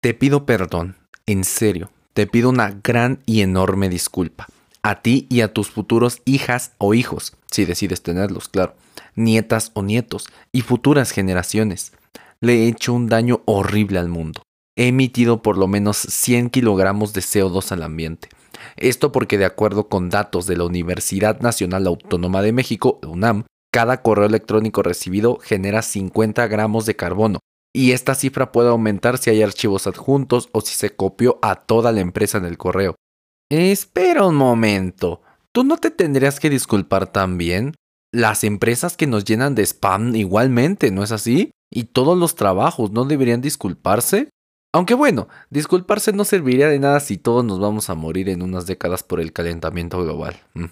Te 0.00 0.14
pido 0.14 0.46
perdón, 0.46 0.94
en 1.26 1.42
serio, 1.42 1.90
te 2.12 2.28
pido 2.28 2.50
una 2.50 2.70
gran 2.84 3.20
y 3.26 3.40
enorme 3.40 3.88
disculpa. 3.88 4.46
A 4.80 5.02
ti 5.02 5.26
y 5.28 5.40
a 5.40 5.52
tus 5.52 5.70
futuros 5.70 6.22
hijas 6.24 6.70
o 6.78 6.94
hijos, 6.94 7.36
si 7.50 7.64
decides 7.64 8.00
tenerlos, 8.04 8.48
claro, 8.48 8.76
nietas 9.16 9.72
o 9.74 9.82
nietos, 9.82 10.28
y 10.52 10.60
futuras 10.60 11.10
generaciones. 11.10 11.94
Le 12.40 12.62
he 12.62 12.68
hecho 12.68 12.92
un 12.92 13.08
daño 13.08 13.42
horrible 13.44 13.98
al 13.98 14.08
mundo. 14.08 14.42
He 14.76 14.86
emitido 14.86 15.42
por 15.42 15.58
lo 15.58 15.66
menos 15.66 15.96
100 15.96 16.50
kilogramos 16.50 17.12
de 17.12 17.20
CO2 17.20 17.72
al 17.72 17.82
ambiente. 17.82 18.28
Esto 18.76 19.10
porque 19.10 19.36
de 19.36 19.46
acuerdo 19.46 19.88
con 19.88 20.10
datos 20.10 20.46
de 20.46 20.56
la 20.56 20.64
Universidad 20.64 21.40
Nacional 21.40 21.88
Autónoma 21.88 22.40
de 22.42 22.52
México, 22.52 23.00
UNAM, 23.04 23.46
cada 23.72 24.00
correo 24.02 24.26
electrónico 24.26 24.84
recibido 24.84 25.40
genera 25.42 25.82
50 25.82 26.46
gramos 26.46 26.86
de 26.86 26.94
carbono, 26.94 27.40
y 27.74 27.92
esta 27.92 28.14
cifra 28.14 28.52
puede 28.52 28.70
aumentar 28.70 29.18
si 29.18 29.30
hay 29.30 29.42
archivos 29.42 29.86
adjuntos 29.86 30.48
o 30.52 30.60
si 30.60 30.74
se 30.74 30.96
copió 30.96 31.38
a 31.42 31.56
toda 31.56 31.92
la 31.92 32.00
empresa 32.00 32.38
en 32.38 32.44
el 32.44 32.58
correo. 32.58 32.94
Espera 33.50 34.26
un 34.26 34.34
momento, 34.34 35.22
¿tú 35.52 35.64
no 35.64 35.76
te 35.76 35.90
tendrías 35.90 36.40
que 36.40 36.50
disculpar 36.50 37.12
también? 37.12 37.74
Las 38.12 38.44
empresas 38.44 38.96
que 38.96 39.06
nos 39.06 39.24
llenan 39.24 39.54
de 39.54 39.62
spam 39.62 40.14
igualmente, 40.16 40.90
¿no 40.90 41.02
es 41.02 41.12
así? 41.12 41.50
Y 41.70 41.84
todos 41.84 42.16
los 42.16 42.34
trabajos 42.34 42.90
no 42.90 43.04
deberían 43.04 43.40
disculparse. 43.40 44.30
Aunque 44.74 44.94
bueno, 44.94 45.28
disculparse 45.50 46.12
no 46.12 46.24
serviría 46.24 46.68
de 46.68 46.78
nada 46.78 47.00
si 47.00 47.16
todos 47.16 47.44
nos 47.44 47.58
vamos 47.58 47.90
a 47.90 47.94
morir 47.94 48.28
en 48.28 48.42
unas 48.42 48.66
décadas 48.66 49.02
por 49.02 49.20
el 49.20 49.32
calentamiento 49.32 50.02
global. 50.02 50.40
Mm. 50.54 50.66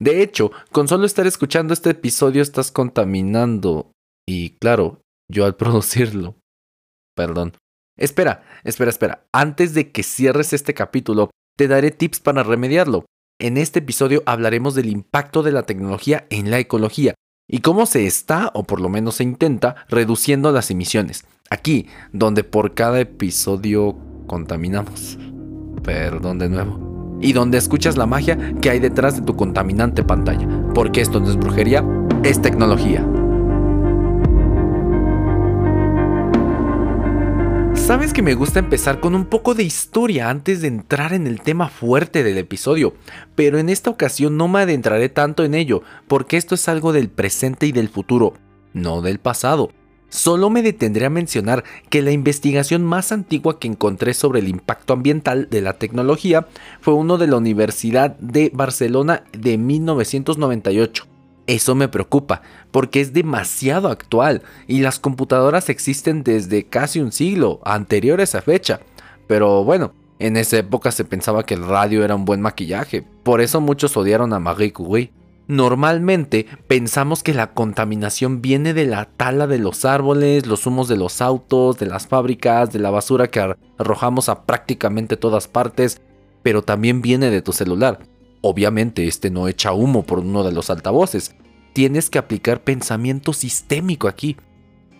De 0.00 0.22
hecho, 0.22 0.50
con 0.72 0.88
solo 0.88 1.06
estar 1.06 1.26
escuchando 1.26 1.72
este 1.72 1.90
episodio 1.90 2.42
estás 2.42 2.70
contaminando. 2.70 3.92
Y 4.26 4.50
claro, 4.58 5.00
yo 5.30 5.44
al 5.44 5.56
producirlo. 5.56 6.36
Perdón. 7.14 7.54
Espera, 7.96 8.42
espera, 8.64 8.90
espera. 8.90 9.26
Antes 9.32 9.74
de 9.74 9.92
que 9.92 10.02
cierres 10.02 10.52
este 10.52 10.74
capítulo, 10.74 11.30
te 11.56 11.68
daré 11.68 11.90
tips 11.92 12.20
para 12.20 12.42
remediarlo. 12.42 13.04
En 13.40 13.56
este 13.56 13.80
episodio 13.80 14.22
hablaremos 14.26 14.74
del 14.74 14.88
impacto 14.88 15.42
de 15.42 15.52
la 15.52 15.64
tecnología 15.64 16.26
en 16.30 16.50
la 16.50 16.58
ecología 16.58 17.14
y 17.48 17.60
cómo 17.60 17.86
se 17.86 18.06
está, 18.06 18.50
o 18.54 18.64
por 18.64 18.80
lo 18.80 18.88
menos 18.88 19.16
se 19.16 19.24
intenta, 19.24 19.76
reduciendo 19.88 20.50
las 20.50 20.70
emisiones. 20.70 21.24
Aquí, 21.50 21.86
donde 22.12 22.42
por 22.42 22.74
cada 22.74 23.00
episodio 23.00 23.96
contaminamos. 24.26 25.18
Perdón 25.82 26.38
de 26.38 26.48
nuevo. 26.48 27.18
Y 27.20 27.32
donde 27.32 27.58
escuchas 27.58 27.96
la 27.96 28.06
magia 28.06 28.54
que 28.60 28.70
hay 28.70 28.80
detrás 28.80 29.16
de 29.16 29.22
tu 29.22 29.36
contaminante 29.36 30.02
pantalla. 30.02 30.48
Porque 30.74 31.00
esto 31.00 31.20
no 31.20 31.28
es 31.28 31.36
brujería, 31.36 31.84
es 32.22 32.40
tecnología. 32.40 33.06
Sabes 37.84 38.14
que 38.14 38.22
me 38.22 38.32
gusta 38.32 38.60
empezar 38.60 38.98
con 38.98 39.14
un 39.14 39.26
poco 39.26 39.54
de 39.54 39.62
historia 39.62 40.30
antes 40.30 40.62
de 40.62 40.68
entrar 40.68 41.12
en 41.12 41.26
el 41.26 41.42
tema 41.42 41.68
fuerte 41.68 42.24
del 42.24 42.38
episodio, 42.38 42.94
pero 43.34 43.58
en 43.58 43.68
esta 43.68 43.90
ocasión 43.90 44.38
no 44.38 44.48
me 44.48 44.60
adentraré 44.60 45.10
tanto 45.10 45.44
en 45.44 45.54
ello, 45.54 45.82
porque 46.08 46.38
esto 46.38 46.54
es 46.54 46.66
algo 46.66 46.94
del 46.94 47.10
presente 47.10 47.66
y 47.66 47.72
del 47.72 47.90
futuro, 47.90 48.32
no 48.72 49.02
del 49.02 49.18
pasado. 49.18 49.70
Solo 50.08 50.48
me 50.48 50.62
detendré 50.62 51.04
a 51.04 51.10
mencionar 51.10 51.62
que 51.90 52.00
la 52.00 52.12
investigación 52.12 52.82
más 52.82 53.12
antigua 53.12 53.60
que 53.60 53.68
encontré 53.68 54.14
sobre 54.14 54.40
el 54.40 54.48
impacto 54.48 54.94
ambiental 54.94 55.50
de 55.50 55.60
la 55.60 55.74
tecnología 55.74 56.46
fue 56.80 56.94
uno 56.94 57.18
de 57.18 57.26
la 57.26 57.36
Universidad 57.36 58.16
de 58.16 58.50
Barcelona 58.54 59.24
de 59.38 59.58
1998 59.58 61.13
eso 61.46 61.74
me 61.74 61.88
preocupa, 61.88 62.42
porque 62.70 63.00
es 63.00 63.12
demasiado 63.12 63.88
actual 63.88 64.42
y 64.66 64.80
las 64.80 64.98
computadoras 64.98 65.68
existen 65.68 66.22
desde 66.22 66.64
casi 66.64 67.00
un 67.00 67.12
siglo 67.12 67.60
anterior 67.64 68.20
a 68.20 68.24
esa 68.24 68.42
fecha. 68.42 68.80
Pero 69.26 69.64
bueno, 69.64 69.92
en 70.18 70.36
esa 70.36 70.58
época 70.58 70.90
se 70.92 71.04
pensaba 71.04 71.44
que 71.44 71.54
el 71.54 71.66
radio 71.66 72.04
era 72.04 72.14
un 72.14 72.24
buen 72.24 72.40
maquillaje, 72.40 73.04
por 73.22 73.40
eso 73.40 73.60
muchos 73.60 73.96
odiaron 73.96 74.32
a 74.32 74.40
Marie 74.40 74.72
Curie. 74.72 75.12
Normalmente 75.46 76.46
pensamos 76.68 77.22
que 77.22 77.34
la 77.34 77.52
contaminación 77.52 78.40
viene 78.40 78.72
de 78.72 78.86
la 78.86 79.04
tala 79.04 79.46
de 79.46 79.58
los 79.58 79.84
árboles, 79.84 80.46
los 80.46 80.66
humos 80.66 80.88
de 80.88 80.96
los 80.96 81.20
autos, 81.20 81.76
de 81.78 81.84
las 81.84 82.06
fábricas, 82.06 82.72
de 82.72 82.78
la 82.78 82.90
basura 82.90 83.28
que 83.28 83.54
arrojamos 83.76 84.30
a 84.30 84.44
prácticamente 84.46 85.18
todas 85.18 85.46
partes, 85.46 86.00
pero 86.42 86.62
también 86.62 87.02
viene 87.02 87.28
de 87.28 87.42
tu 87.42 87.52
celular. 87.52 87.98
Obviamente 88.40 89.06
este 89.06 89.30
no 89.30 89.48
echa 89.48 89.72
humo 89.72 90.04
por 90.04 90.20
uno 90.20 90.44
de 90.44 90.52
los 90.52 90.70
altavoces. 90.70 91.34
Tienes 91.74 92.08
que 92.08 92.18
aplicar 92.18 92.62
pensamiento 92.62 93.32
sistémico 93.32 94.06
aquí. 94.06 94.36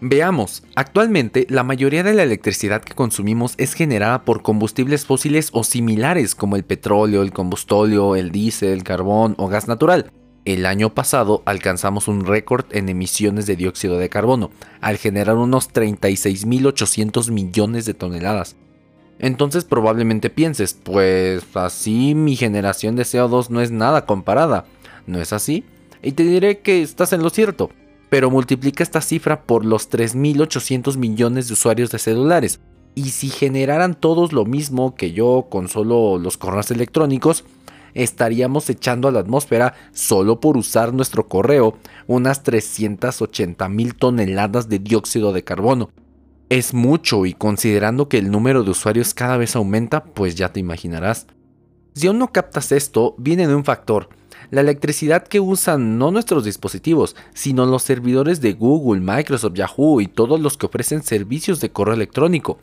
Veamos, 0.01 0.65
actualmente 0.75 1.47
la 1.49 1.63
mayoría 1.63 2.03
de 2.03 2.15
la 2.15 2.25
electricidad 2.25 2.83
que 2.83 2.97
consumimos 2.97 3.55
es 3.59 3.75
generada 3.75 4.25
por 4.25 4.43
combustibles 4.43 5.07
fósiles 5.07 5.51
o 5.53 5.63
similares 5.63 6.35
como 6.35 6.57
el 6.57 6.65
petróleo, 6.65 7.23
el 7.23 7.33
combustóleo, 7.33 8.17
el 8.17 8.33
diésel, 8.33 8.71
el 8.71 8.83
carbón 8.83 9.37
o 9.39 9.47
gas 9.47 9.69
natural. 9.69 10.11
El 10.45 10.67
año 10.67 10.93
pasado 10.93 11.45
alcanzamos 11.47 12.09
un 12.09 12.27
récord 12.27 12.65
en 12.73 12.89
emisiones 12.89 13.47
de 13.47 13.55
dióxido 13.55 13.97
de 13.97 14.09
carbono, 14.09 14.51
al 14.81 14.99
generar 14.99 15.37
unos 15.37 15.73
36.800 15.73 17.31
millones 17.31 17.87
de 17.87 17.95
toneladas. 17.95 18.57
Entonces 19.21 19.63
probablemente 19.63 20.29
pienses, 20.29 20.75
pues 20.75 21.45
así 21.55 22.17
mi 22.17 22.35
generación 22.35 22.97
de 22.97 23.05
CO2 23.05 23.49
no 23.51 23.61
es 23.61 23.71
nada 23.71 24.07
comparada. 24.07 24.67
¿No 25.07 25.21
es 25.21 25.33
así? 25.33 25.65
Y 26.05 26.13
te 26.13 26.23
diré 26.23 26.61
que 26.61 26.83
estás 26.83 27.13
en 27.13 27.23
lo 27.23 27.31
cierto. 27.31 27.71
Pero 28.11 28.31
multiplica 28.31 28.83
esta 28.83 29.01
cifra 29.01 29.43
por 29.43 29.65
los 29.65 29.91
3.800 29.91 30.97
millones 30.97 31.49
de 31.49 31.55
usuarios 31.55 31.91
de 31.91 31.99
celulares. 31.99 32.61
Y 32.95 33.11
si 33.11 33.29
generaran 33.29 33.95
todos 33.95 34.33
lo 34.33 34.45
mismo 34.45 34.95
que 34.95 35.13
yo 35.13 35.49
con 35.51 35.69
solo 35.69 36.19
los 36.19 36.37
correos 36.37 36.71
electrónicos, 36.71 37.45
estaríamos 37.95 38.71
echando 38.71 39.09
a 39.09 39.13
la 39.13 39.21
atmósfera 39.21 39.75
solo 39.93 40.39
por 40.39 40.57
usar 40.57 40.93
nuestro 40.93 41.27
correo 41.27 41.77
unas 42.07 42.43
380 42.43 43.69
mil 43.69 43.95
toneladas 43.95 44.69
de 44.69 44.79
dióxido 44.79 45.33
de 45.33 45.43
carbono 45.43 45.91
es 46.49 46.75
mucho 46.75 47.27
y 47.27 47.33
considerando 47.33 48.09
que 48.09 48.19
el 48.19 48.31
número 48.31 48.63
de 48.63 48.71
usuarios 48.71 49.15
cada 49.15 49.37
vez 49.37 49.57
aumenta, 49.57 50.05
pues 50.05 50.35
ya 50.35 50.53
te 50.53 50.61
imaginarás. 50.61 51.27
Si 51.95 52.07
aún 52.07 52.19
no 52.19 52.33
captas 52.33 52.73
esto, 52.73 53.15
viene 53.19 53.47
de 53.47 53.55
un 53.55 53.65
factor, 53.65 54.09
la 54.51 54.61
electricidad 54.61 55.27
que 55.27 55.41
usan 55.41 55.99
no 55.99 56.11
nuestros 56.11 56.45
dispositivos, 56.45 57.17
sino 57.35 57.67
los 57.67 57.83
servidores 57.83 58.41
de 58.41 58.53
Google, 58.53 59.01
Microsoft, 59.01 59.55
Yahoo 59.55 60.01
y 60.01 60.07
todos 60.07 60.41
los 60.41 60.57
que 60.57 60.67
ofrecen 60.67 61.03
servicios 61.03 61.61
de 61.61 61.71
correo 61.71 61.95
electrónico. 61.95 62.59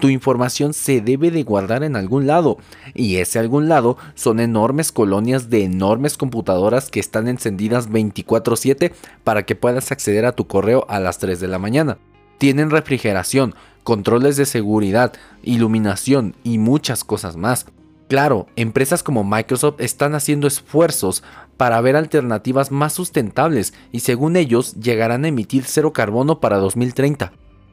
Tu 0.00 0.08
información 0.08 0.72
se 0.72 1.00
debe 1.02 1.30
de 1.30 1.42
guardar 1.42 1.84
en 1.84 1.96
algún 1.96 2.26
lado, 2.26 2.56
y 2.94 3.16
ese 3.16 3.38
algún 3.38 3.68
lado 3.68 3.98
son 4.14 4.40
enormes 4.40 4.90
colonias 4.90 5.50
de 5.50 5.64
enormes 5.64 6.16
computadoras 6.16 6.90
que 6.90 6.98
están 6.98 7.28
encendidas 7.28 7.90
24/7 7.90 8.92
para 9.22 9.44
que 9.44 9.54
puedas 9.54 9.92
acceder 9.92 10.24
a 10.24 10.32
tu 10.32 10.46
correo 10.46 10.86
a 10.88 10.98
las 10.98 11.18
3 11.18 11.40
de 11.40 11.48
la 11.48 11.58
mañana. 11.58 11.98
Tienen 12.38 12.70
refrigeración, 12.70 13.54
controles 13.84 14.36
de 14.36 14.46
seguridad, 14.46 15.12
iluminación 15.42 16.34
y 16.42 16.58
muchas 16.58 17.04
cosas 17.04 17.36
más. 17.36 17.66
Claro, 18.12 18.46
empresas 18.56 19.02
como 19.02 19.24
Microsoft 19.24 19.76
están 19.80 20.14
haciendo 20.14 20.46
esfuerzos 20.46 21.22
para 21.56 21.80
ver 21.80 21.96
alternativas 21.96 22.70
más 22.70 22.92
sustentables 22.92 23.72
y 23.90 24.00
según 24.00 24.36
ellos 24.36 24.74
llegarán 24.74 25.24
a 25.24 25.28
emitir 25.28 25.64
cero 25.64 25.94
carbono 25.94 26.38
para 26.38 26.58
2030. 26.58 27.32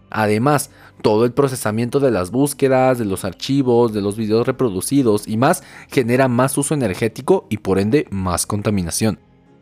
Además, 0.10 0.72
todo 1.02 1.26
el 1.26 1.34
procesamiento 1.34 2.00
de 2.00 2.12
las 2.12 2.32
búsquedas, 2.32 2.98
de 2.98 3.04
los 3.04 3.26
archivos, 3.26 3.92
de 3.92 4.00
los 4.00 4.16
videos 4.16 4.48
reproducidos 4.48 5.28
y 5.28 5.36
más 5.36 5.62
genera 5.90 6.30
más 6.30 6.58
uso 6.58 6.74
energético 6.74 7.46
y 7.50 7.58
por 7.58 7.78
ende 7.78 8.08
más 8.10 8.46
contaminación. 8.46 9.20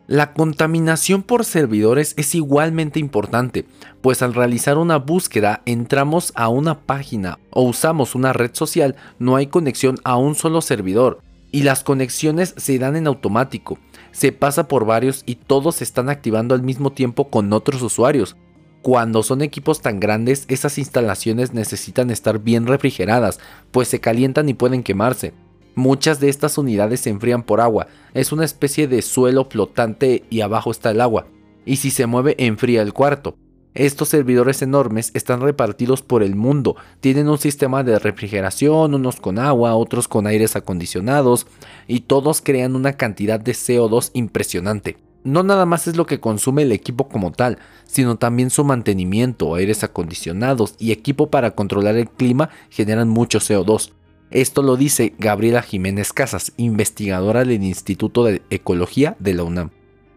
La 0.08 0.32
contaminación 0.32 1.22
por 1.22 1.44
servidores 1.44 2.14
es 2.16 2.34
igualmente 2.34 2.98
importante, 2.98 3.66
pues 4.00 4.22
al 4.22 4.32
realizar 4.32 4.78
una 4.78 4.96
búsqueda 4.96 5.60
entramos 5.66 6.32
a 6.34 6.48
una 6.48 6.80
página 6.80 7.38
o 7.50 7.64
usamos 7.64 8.14
una 8.14 8.32
red 8.32 8.52
social, 8.54 8.96
no 9.18 9.36
hay 9.36 9.48
conexión 9.48 9.98
a 10.04 10.16
un 10.16 10.34
solo 10.34 10.62
servidor 10.62 11.20
y 11.52 11.62
las 11.62 11.84
conexiones 11.84 12.54
se 12.56 12.78
dan 12.78 12.96
en 12.96 13.06
automático. 13.06 13.78
Se 14.10 14.32
pasa 14.32 14.66
por 14.66 14.86
varios 14.86 15.24
y 15.26 15.34
todos 15.34 15.76
se 15.76 15.84
están 15.84 16.08
activando 16.08 16.54
al 16.54 16.62
mismo 16.62 16.90
tiempo 16.90 17.28
con 17.28 17.52
otros 17.52 17.82
usuarios. 17.82 18.34
Cuando 18.80 19.22
son 19.22 19.42
equipos 19.42 19.82
tan 19.82 20.00
grandes, 20.00 20.46
esas 20.48 20.78
instalaciones 20.78 21.52
necesitan 21.52 22.10
estar 22.10 22.38
bien 22.38 22.66
refrigeradas, 22.66 23.40
pues 23.72 23.88
se 23.88 24.00
calientan 24.00 24.48
y 24.48 24.54
pueden 24.54 24.82
quemarse. 24.82 25.34
Muchas 25.74 26.20
de 26.20 26.28
estas 26.28 26.58
unidades 26.58 27.00
se 27.00 27.10
enfrían 27.10 27.42
por 27.42 27.60
agua, 27.60 27.86
es 28.14 28.32
una 28.32 28.44
especie 28.44 28.88
de 28.88 29.02
suelo 29.02 29.44
flotante 29.44 30.24
y 30.30 30.40
abajo 30.40 30.70
está 30.70 30.90
el 30.90 31.00
agua, 31.00 31.26
y 31.64 31.76
si 31.76 31.90
se 31.90 32.06
mueve 32.06 32.34
enfría 32.38 32.82
el 32.82 32.92
cuarto. 32.92 33.36
Estos 33.74 34.08
servidores 34.08 34.60
enormes 34.62 35.12
están 35.14 35.40
repartidos 35.40 36.02
por 36.02 36.24
el 36.24 36.34
mundo, 36.34 36.74
tienen 37.00 37.28
un 37.28 37.38
sistema 37.38 37.84
de 37.84 37.98
refrigeración, 37.98 38.94
unos 38.94 39.20
con 39.20 39.38
agua, 39.38 39.76
otros 39.76 40.08
con 40.08 40.26
aires 40.26 40.56
acondicionados, 40.56 41.46
y 41.86 42.00
todos 42.00 42.40
crean 42.40 42.74
una 42.74 42.94
cantidad 42.94 43.38
de 43.38 43.52
CO2 43.52 44.10
impresionante. 44.14 44.96
No 45.24 45.42
nada 45.42 45.66
más 45.66 45.86
es 45.86 45.96
lo 45.96 46.06
que 46.06 46.20
consume 46.20 46.62
el 46.62 46.72
equipo 46.72 47.08
como 47.08 47.32
tal, 47.32 47.58
sino 47.84 48.16
también 48.16 48.50
su 48.50 48.64
mantenimiento, 48.64 49.54
aires 49.54 49.84
acondicionados 49.84 50.74
y 50.78 50.92
equipo 50.92 51.28
para 51.30 51.52
controlar 51.52 51.96
el 51.96 52.08
clima 52.08 52.50
generan 52.70 53.08
mucho 53.08 53.38
CO2. 53.38 53.92
Esto 54.30 54.62
lo 54.62 54.76
dice 54.76 55.14
Gabriela 55.18 55.62
Jiménez 55.62 56.12
Casas, 56.12 56.52
investigadora 56.58 57.44
del 57.44 57.62
Instituto 57.62 58.24
de 58.24 58.42
Ecología 58.50 59.16
de 59.18 59.34
la 59.34 59.44
UNAM. 59.44 59.70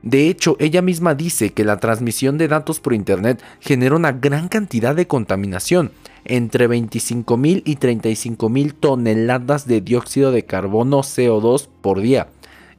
De 0.03 0.27
hecho, 0.27 0.57
ella 0.59 0.81
misma 0.81 1.15
dice 1.15 1.51
que 1.51 1.63
la 1.63 1.77
transmisión 1.77 2.37
de 2.37 2.47
datos 2.47 2.79
por 2.79 2.93
Internet 2.93 3.41
genera 3.59 3.95
una 3.95 4.11
gran 4.11 4.47
cantidad 4.47 4.95
de 4.95 5.07
contaminación, 5.07 5.91
entre 6.25 6.67
25.000 6.67 7.61
y 7.65 7.75
35.000 7.77 8.73
toneladas 8.79 9.67
de 9.67 9.79
dióxido 9.79 10.31
de 10.31 10.43
carbono 10.43 10.99
CO2 11.01 11.69
por 11.81 12.01
día. 12.01 12.27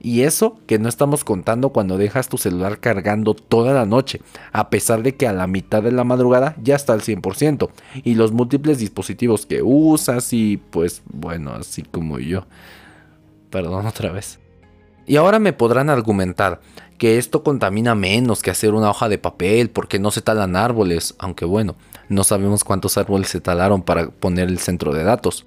Y 0.05 0.23
eso 0.23 0.59
que 0.67 0.81
no 0.81 0.89
estamos 0.89 1.23
contando 1.23 1.69
cuando 1.69 1.97
dejas 1.97 2.29
tu 2.29 2.37
celular 2.37 2.81
cargando 2.81 3.35
toda 3.35 3.73
la 3.73 3.87
noche, 3.87 4.21
a 4.51 4.69
pesar 4.69 5.05
de 5.05 5.15
que 5.15 5.29
a 5.29 5.33
la 5.33 5.47
mitad 5.47 5.81
de 5.81 5.93
la 5.93 6.03
madrugada 6.03 6.57
ya 6.61 6.75
está 6.75 6.93
al 6.93 7.03
100%, 7.03 7.71
y 8.03 8.17
los 8.17 8.33
múltiples 8.33 8.79
dispositivos 8.79 9.47
que 9.47 9.63
usas 9.63 10.33
y 10.33 10.57
pues 10.57 11.03
bueno, 11.07 11.53
así 11.53 11.83
como 11.83 12.19
yo. 12.19 12.47
Perdón 13.51 13.87
otra 13.87 14.11
vez. 14.11 14.41
Y 15.07 15.17
ahora 15.17 15.39
me 15.39 15.53
podrán 15.53 15.89
argumentar 15.89 16.61
que 16.99 17.19
esto 17.19 17.45
contamina 17.45 17.95
menos 17.95 18.43
que 18.43 18.51
hacer 18.51 18.75
una 18.75 18.91
hoja 18.91 19.09
de 19.09 19.19
papel 19.19 19.71
porque 19.71 20.01
no 20.01 20.11
se 20.11 20.21
talan 20.21 20.57
árboles, 20.57 21.15
aunque 21.21 21.45
bueno, 21.45 21.77
no 22.09 22.25
sabemos 22.25 22.65
cuántos 22.65 22.99
árboles 22.99 23.29
se 23.29 23.41
talaron 23.41 23.83
para 23.83 24.11
poner 24.11 24.49
el 24.49 24.59
centro 24.59 24.93
de 24.93 25.05
datos. 25.05 25.47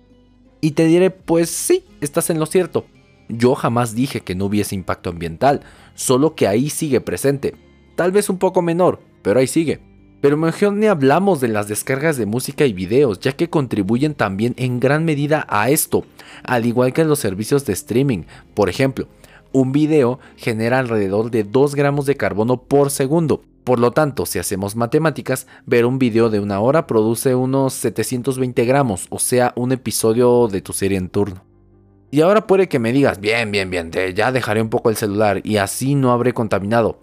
Y 0.61 0.71
te 0.71 0.85
diré, 0.85 1.11
pues 1.11 1.49
sí, 1.49 1.83
estás 1.99 2.29
en 2.29 2.39
lo 2.39 2.45
cierto. 2.45 2.85
Yo 3.29 3.55
jamás 3.55 3.95
dije 3.95 4.21
que 4.21 4.35
no 4.35 4.45
hubiese 4.45 4.75
impacto 4.75 5.09
ambiental, 5.09 5.61
solo 5.93 6.35
que 6.35 6.47
ahí 6.47 6.69
sigue 6.69 7.01
presente. 7.01 7.55
Tal 7.95 8.11
vez 8.11 8.29
un 8.29 8.37
poco 8.37 8.61
menor, 8.61 8.99
pero 9.21 9.39
ahí 9.39 9.47
sigue. 9.47 9.79
Pero 10.21 10.37
mejor 10.37 10.73
ni 10.73 10.87
hablamos 10.87 11.39
de 11.39 11.47
las 11.47 11.67
descargas 11.67 12.17
de 12.17 12.25
música 12.25 12.65
y 12.65 12.73
videos, 12.73 13.19
ya 13.19 13.33
que 13.33 13.49
contribuyen 13.49 14.15
también 14.15 14.53
en 14.57 14.79
gran 14.79 15.05
medida 15.05 15.45
a 15.49 15.69
esto, 15.69 16.05
al 16.43 16.65
igual 16.65 16.93
que 16.93 17.03
los 17.03 17.19
servicios 17.19 17.65
de 17.65 17.73
streaming. 17.73 18.23
Por 18.53 18.69
ejemplo, 18.69 19.07
un 19.51 19.71
video 19.71 20.19
genera 20.35 20.79
alrededor 20.79 21.31
de 21.31 21.43
2 21.43 21.75
gramos 21.75 22.05
de 22.05 22.17
carbono 22.17 22.57
por 22.57 22.89
segundo. 22.89 23.43
Por 23.63 23.79
lo 23.79 23.91
tanto, 23.91 24.25
si 24.25 24.37
hacemos 24.37 24.75
matemáticas, 24.75 25.47
ver 25.65 25.85
un 25.85 25.97
video 25.97 26.29
de 26.29 26.39
una 26.39 26.59
hora 26.59 26.85
produce 26.85 27.35
unos 27.35 27.73
720 27.73 28.65
gramos, 28.65 29.07
o 29.09 29.17
sea, 29.17 29.53
un 29.55 29.71
episodio 29.71 30.47
de 30.47 30.61
tu 30.61 30.73
serie 30.73 30.97
en 30.97 31.09
turno. 31.09 31.54
Y 32.11 32.21
ahora 32.21 32.47
puede 32.47 32.69
que 32.69 32.79
me 32.79 32.93
digas, 32.93 33.19
bien, 33.19 33.51
bien, 33.51 33.69
bien, 33.69 33.91
ya 33.91 34.31
dejaré 34.31 34.61
un 34.61 34.69
poco 34.69 34.89
el 34.89 34.95
celular 34.95 35.41
y 35.43 35.57
así 35.57 35.95
no 35.95 36.11
habré 36.11 36.33
contaminado. 36.33 36.99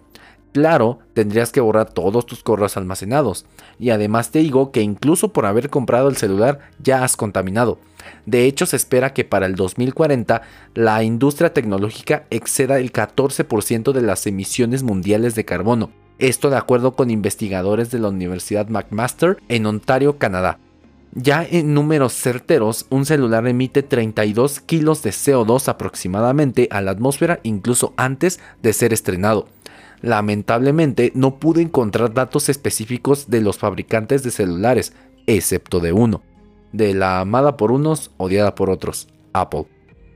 Claro, 0.53 0.99
tendrías 1.15 1.51
que 1.51 1.61
borrar 1.61 1.91
todos 1.91 2.27
tus 2.27 2.43
correos 2.43 2.77
almacenados. 2.77 3.45
Y 3.79 3.89
además 3.89 4.29
te 4.29 4.39
digo 4.39 4.71
que 4.71 4.81
incluso 4.81 5.33
por 5.33 5.47
haber 5.47 5.71
comprado 5.71 6.09
el 6.09 6.15
celular 6.15 6.59
ya 6.79 7.03
has 7.03 7.17
contaminado. 7.17 7.79
De 8.27 8.45
hecho, 8.45 8.67
se 8.67 8.75
espera 8.75 9.13
que 9.13 9.23
para 9.23 9.47
el 9.47 9.55
2040 9.55 10.43
la 10.75 11.03
industria 11.03 11.53
tecnológica 11.53 12.25
exceda 12.29 12.79
el 12.79 12.93
14% 12.93 13.93
de 13.93 14.01
las 14.03 14.27
emisiones 14.27 14.83
mundiales 14.83 15.33
de 15.33 15.43
carbono. 15.43 15.89
Esto 16.19 16.51
de 16.51 16.57
acuerdo 16.57 16.93
con 16.93 17.09
investigadores 17.09 17.89
de 17.89 17.97
la 17.97 18.09
Universidad 18.09 18.67
McMaster 18.67 19.37
en 19.49 19.65
Ontario, 19.65 20.19
Canadá. 20.19 20.59
Ya 21.15 21.45
en 21.47 21.75
números 21.75 22.13
certeros, 22.13 22.87
un 22.89 23.05
celular 23.05 23.47
emite 23.47 23.83
32 23.83 24.59
kilos 24.61 25.03
de 25.03 25.11
CO2 25.11 25.67
aproximadamente 25.67 26.67
a 26.71 26.81
la 26.81 26.89
atmósfera 26.89 27.39
incluso 27.43 27.93
antes 27.97 28.39
de 28.63 28.73
ser 28.73 28.93
estrenado. 28.93 29.47
Lamentablemente 30.01 31.11
no 31.13 31.37
pude 31.37 31.61
encontrar 31.61 32.15
datos 32.15 32.49
específicos 32.49 33.29
de 33.29 33.41
los 33.41 33.59
fabricantes 33.59 34.23
de 34.23 34.31
celulares, 34.31 34.93
excepto 35.27 35.79
de 35.79 35.93
uno, 35.93 36.23
de 36.71 36.95
la 36.95 37.19
amada 37.19 37.57
por 37.57 37.71
unos, 37.71 38.09
odiada 38.17 38.55
por 38.55 38.71
otros, 38.71 39.07
Apple. 39.33 39.67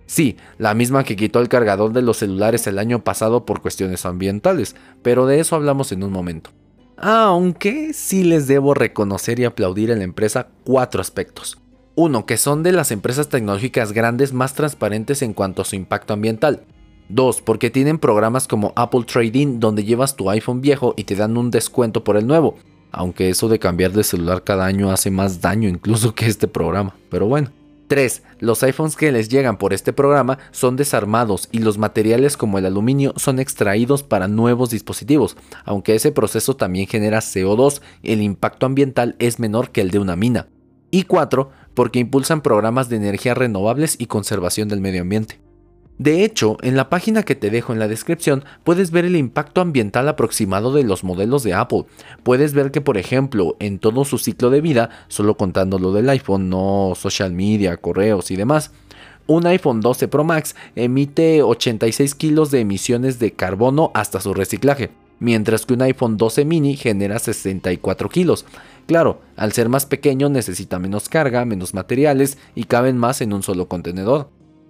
Sí, 0.08 0.38
la 0.58 0.74
misma 0.74 1.04
que 1.04 1.16
quitó 1.16 1.42
el 1.42 1.50
cargador 1.50 1.94
de 1.94 2.02
los 2.02 2.18
celulares 2.18 2.66
el 2.66 2.80
año 2.80 3.04
pasado 3.04 3.46
por 3.46 3.62
cuestiones 3.62 4.06
ambientales, 4.06 4.76
pero 5.04 5.28
de 5.28 5.42
eso 5.42 5.56
hablamos 5.56 5.92
en 5.92 6.04
un 6.04 6.12
momento. 6.12 6.50
Aunque 6.98 7.94
sí 7.94 8.24
les 8.24 8.48
debo 8.48 8.74
reconocer 8.74 9.40
y 9.40 9.46
aplaudir 9.46 9.92
en 9.92 10.00
la 10.00 10.04
empresa 10.04 10.48
cuatro 10.64 11.00
aspectos. 11.00 11.60
Uno, 11.94 12.26
que 12.26 12.38
son 12.38 12.64
de 12.64 12.72
las 12.72 12.92
empresas 12.92 13.30
tecnológicas 13.30 13.92
grandes 13.92 14.34
más 14.34 14.56
transparentes 14.56 15.22
en 15.22 15.34
cuanto 15.34 15.62
a 15.62 15.66
su 15.66 15.76
impacto 15.76 16.14
ambiental. 16.14 16.64
Dos, 17.10 17.42
porque 17.42 17.70
tienen 17.70 18.00
programas 18.00 18.48
como 18.48 18.74
Apple 18.76 19.06
Trading 19.06 19.60
donde 19.60 19.84
llevas 19.84 20.16
tu 20.16 20.30
iPhone 20.30 20.62
viejo 20.62 20.94
y 20.98 21.06
te 21.06 21.16
dan 21.16 21.38
un 21.38 21.52
descuento 21.52 22.04
por 22.04 22.18
el 22.18 22.28
nuevo. 22.28 22.56
Aunque 22.92 23.30
eso 23.30 23.48
de 23.48 23.60
cambiar 23.60 23.92
de 23.92 24.04
celular 24.04 24.44
cada 24.44 24.66
año 24.66 24.92
hace 24.92 25.12
más 25.12 25.40
daño 25.40 25.70
incluso 25.70 26.16
que 26.16 26.26
este 26.26 26.48
programa. 26.48 26.96
Pero 27.10 27.28
bueno. 27.28 27.52
3. 27.88 28.24
Los 28.40 28.64
iPhones 28.64 28.96
que 28.96 29.12
les 29.12 29.30
llegan 29.30 29.58
por 29.58 29.74
este 29.74 29.94
programa 29.94 30.38
son 30.52 30.76
desarmados 30.76 31.50
y 31.52 31.60
los 31.60 31.78
materiales 31.78 32.38
como 32.38 32.58
el 32.58 32.66
aluminio 32.66 33.14
son 33.16 33.40
extraídos 33.40 34.04
para 34.04 34.28
nuevos 34.28 34.70
dispositivos, 34.70 35.38
aunque 35.66 35.96
ese 35.96 36.12
proceso 36.12 36.56
también 36.56 36.88
genera 36.88 37.20
CO2, 37.20 37.82
el 38.04 38.22
impacto 38.22 38.66
ambiental 38.66 39.16
es 39.20 39.40
menor 39.40 39.72
que 39.72 39.82
el 39.82 39.92
de 39.92 40.00
una 40.00 40.16
mina. 40.16 40.48
Y 40.92 41.04
4. 41.04 41.50
Porque 41.74 42.00
impulsan 42.00 42.42
programas 42.42 42.90
de 42.90 42.96
energía 42.96 43.34
renovables 43.34 43.98
y 44.00 44.08
conservación 44.08 44.68
del 44.68 44.82
medio 44.82 45.02
ambiente. 45.02 45.47
De 45.98 46.24
hecho, 46.24 46.58
en 46.62 46.76
la 46.76 46.90
página 46.90 47.24
que 47.24 47.36
te 47.36 47.50
dejo 47.50 47.74
en 47.74 47.80
la 47.80 47.88
descripción 47.88 48.46
puedes 48.64 48.92
ver 48.92 49.06
el 49.06 49.16
impacto 49.16 49.62
ambiental 49.62 50.08
aproximado 50.08 50.72
de 50.72 50.84
los 50.84 51.04
modelos 51.04 51.42
de 51.42 51.56
Apple. 51.56 51.86
Puedes 52.24 52.54
ver 52.54 52.72
que, 52.72 52.82
por 52.82 52.98
ejemplo, 52.98 53.56
en 53.60 53.80
todo 53.80 54.06
su 54.06 54.20
ciclo 54.20 54.52
de 54.52 54.62
vida, 54.62 54.90
solo 55.08 55.38
contando 55.38 55.80
lo 55.80 55.92
del 55.94 56.10
iPhone, 56.10 56.50
no 56.50 56.94
social 56.96 57.34
media, 57.34 57.78
correos 57.78 58.30
y 58.30 58.36
demás, 58.36 58.72
un 59.26 59.46
iPhone 59.48 59.82
12 59.82 60.08
Pro 60.08 60.24
Max 60.24 60.56
emite 60.76 61.42
86 61.42 62.16
kilos 62.16 62.52
de 62.52 62.62
emisiones 62.62 63.20
de 63.20 63.34
carbono 63.34 63.92
hasta 63.94 64.22
su 64.22 64.34
reciclaje, 64.34 64.92
mientras 65.20 65.66
que 65.66 65.74
un 65.74 65.82
iPhone 65.82 66.16
12 66.16 66.46
mini 66.46 66.78
genera 66.78 67.20
64 67.20 68.08
kilos. 68.08 68.46
Claro, 68.86 69.20
al 69.36 69.52
ser 69.52 69.68
más 69.68 69.86
pequeño 69.86 70.30
necesita 70.30 70.80
menos 70.80 71.10
carga, 71.10 71.44
menos 71.44 71.74
materiales 71.74 72.38
y 72.56 72.66
caben 72.66 72.98
más 72.98 73.20
en 73.20 73.34
un 73.34 73.44
solo 73.44 73.68
contenedor. 73.68 74.30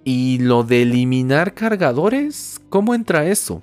¿Y 0.09 0.37
lo 0.37 0.63
de 0.63 0.83
eliminar 0.83 1.53
cargadores? 1.53 2.61
¿Cómo 2.69 2.95
entra 2.95 3.27
eso? 3.27 3.61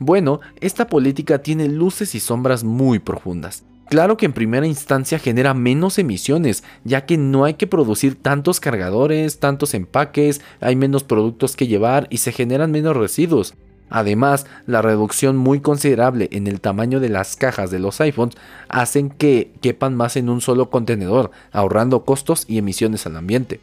Bueno, 0.00 0.40
esta 0.60 0.88
política 0.88 1.38
tiene 1.38 1.68
luces 1.68 2.16
y 2.16 2.18
sombras 2.18 2.64
muy 2.64 2.98
profundas. 2.98 3.62
Claro 3.88 4.16
que 4.16 4.26
en 4.26 4.32
primera 4.32 4.66
instancia 4.66 5.20
genera 5.20 5.54
menos 5.54 6.00
emisiones, 6.00 6.64
ya 6.82 7.06
que 7.06 7.16
no 7.16 7.44
hay 7.44 7.54
que 7.54 7.68
producir 7.68 8.20
tantos 8.20 8.58
cargadores, 8.58 9.38
tantos 9.38 9.74
empaques, 9.74 10.40
hay 10.60 10.74
menos 10.74 11.04
productos 11.04 11.54
que 11.54 11.68
llevar 11.68 12.08
y 12.10 12.16
se 12.16 12.32
generan 12.32 12.72
menos 12.72 12.96
residuos. 12.96 13.54
Además, 13.88 14.44
la 14.66 14.82
reducción 14.82 15.36
muy 15.36 15.60
considerable 15.60 16.28
en 16.32 16.48
el 16.48 16.60
tamaño 16.60 16.98
de 16.98 17.10
las 17.10 17.36
cajas 17.36 17.70
de 17.70 17.78
los 17.78 18.00
iPhones 18.00 18.34
hacen 18.68 19.08
que 19.08 19.52
quepan 19.60 19.94
más 19.94 20.16
en 20.16 20.30
un 20.30 20.40
solo 20.40 20.68
contenedor, 20.68 21.30
ahorrando 21.52 22.04
costos 22.04 22.44
y 22.48 22.58
emisiones 22.58 23.06
al 23.06 23.14
ambiente. 23.14 23.60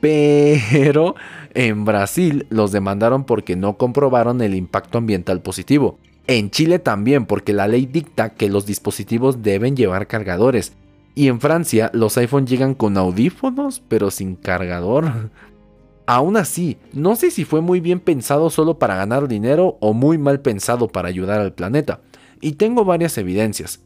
Pero 0.00 1.14
en 1.54 1.84
Brasil 1.84 2.46
los 2.50 2.72
demandaron 2.72 3.24
porque 3.24 3.56
no 3.56 3.76
comprobaron 3.76 4.40
el 4.42 4.54
impacto 4.54 4.98
ambiental 4.98 5.40
positivo. 5.40 5.98
En 6.26 6.50
Chile 6.50 6.78
también 6.78 7.26
porque 7.26 7.52
la 7.52 7.68
ley 7.68 7.86
dicta 7.86 8.30
que 8.34 8.48
los 8.48 8.66
dispositivos 8.66 9.42
deben 9.42 9.76
llevar 9.76 10.06
cargadores. 10.06 10.74
Y 11.14 11.28
en 11.28 11.40
Francia 11.40 11.90
los 11.94 12.16
iPhones 12.18 12.50
llegan 12.50 12.74
con 12.74 12.96
audífonos 12.96 13.82
pero 13.88 14.10
sin 14.10 14.36
cargador. 14.36 15.30
Aún 16.06 16.36
así, 16.36 16.78
no 16.92 17.16
sé 17.16 17.32
si 17.32 17.44
fue 17.44 17.60
muy 17.60 17.80
bien 17.80 17.98
pensado 17.98 18.48
solo 18.48 18.78
para 18.78 18.94
ganar 18.94 19.26
dinero 19.26 19.76
o 19.80 19.92
muy 19.92 20.18
mal 20.18 20.40
pensado 20.40 20.86
para 20.86 21.08
ayudar 21.08 21.40
al 21.40 21.52
planeta. 21.52 22.00
Y 22.40 22.52
tengo 22.52 22.84
varias 22.84 23.18
evidencias. 23.18 23.80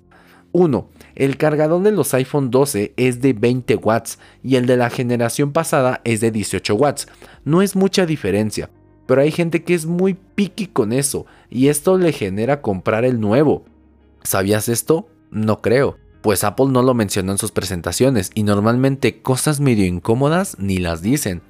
1. 0.52 0.88
El 1.21 1.37
cargador 1.37 1.83
de 1.83 1.93
los 1.93 2.15
iPhone 2.15 2.50
12 2.50 2.95
es 2.97 3.21
de 3.21 3.35
20 3.35 3.77
watts 3.77 4.19
y 4.43 4.57
el 4.57 4.65
de 4.65 4.79
la 4.79 4.89
generación 4.89 5.53
pasada 5.53 6.00
es 6.05 6.23
de 6.23 6.31
18 6.31 6.75
watts. 6.75 7.09
No 7.45 7.61
es 7.61 7.77
mucha 7.77 8.07
diferencia, 8.07 8.71
pero 9.05 9.21
hay 9.21 9.31
gente 9.31 9.62
que 9.62 9.75
es 9.75 9.85
muy 9.85 10.15
picky 10.15 10.69
con 10.69 10.95
eso 10.95 11.27
y 11.50 11.69
esto 11.69 11.99
le 11.99 12.12
genera 12.12 12.62
comprar 12.62 13.05
el 13.05 13.21
nuevo. 13.21 13.67
¿Sabías 14.23 14.71
esto? 14.71 15.11
No 15.31 15.61
creo, 15.61 15.99
pues 16.23 16.43
Apple 16.43 16.69
no 16.71 16.81
lo 16.81 16.95
mencionó 16.95 17.33
en 17.33 17.39
sus 17.39 17.53
presentaciones 17.53 18.31
y 18.35 18.43
normalmente 18.43 19.21
cosas 19.21 19.61
medio 19.61 19.85
incómodas 19.85 20.57
ni 20.59 20.79
las 20.79 21.03
dicen. 21.03 21.43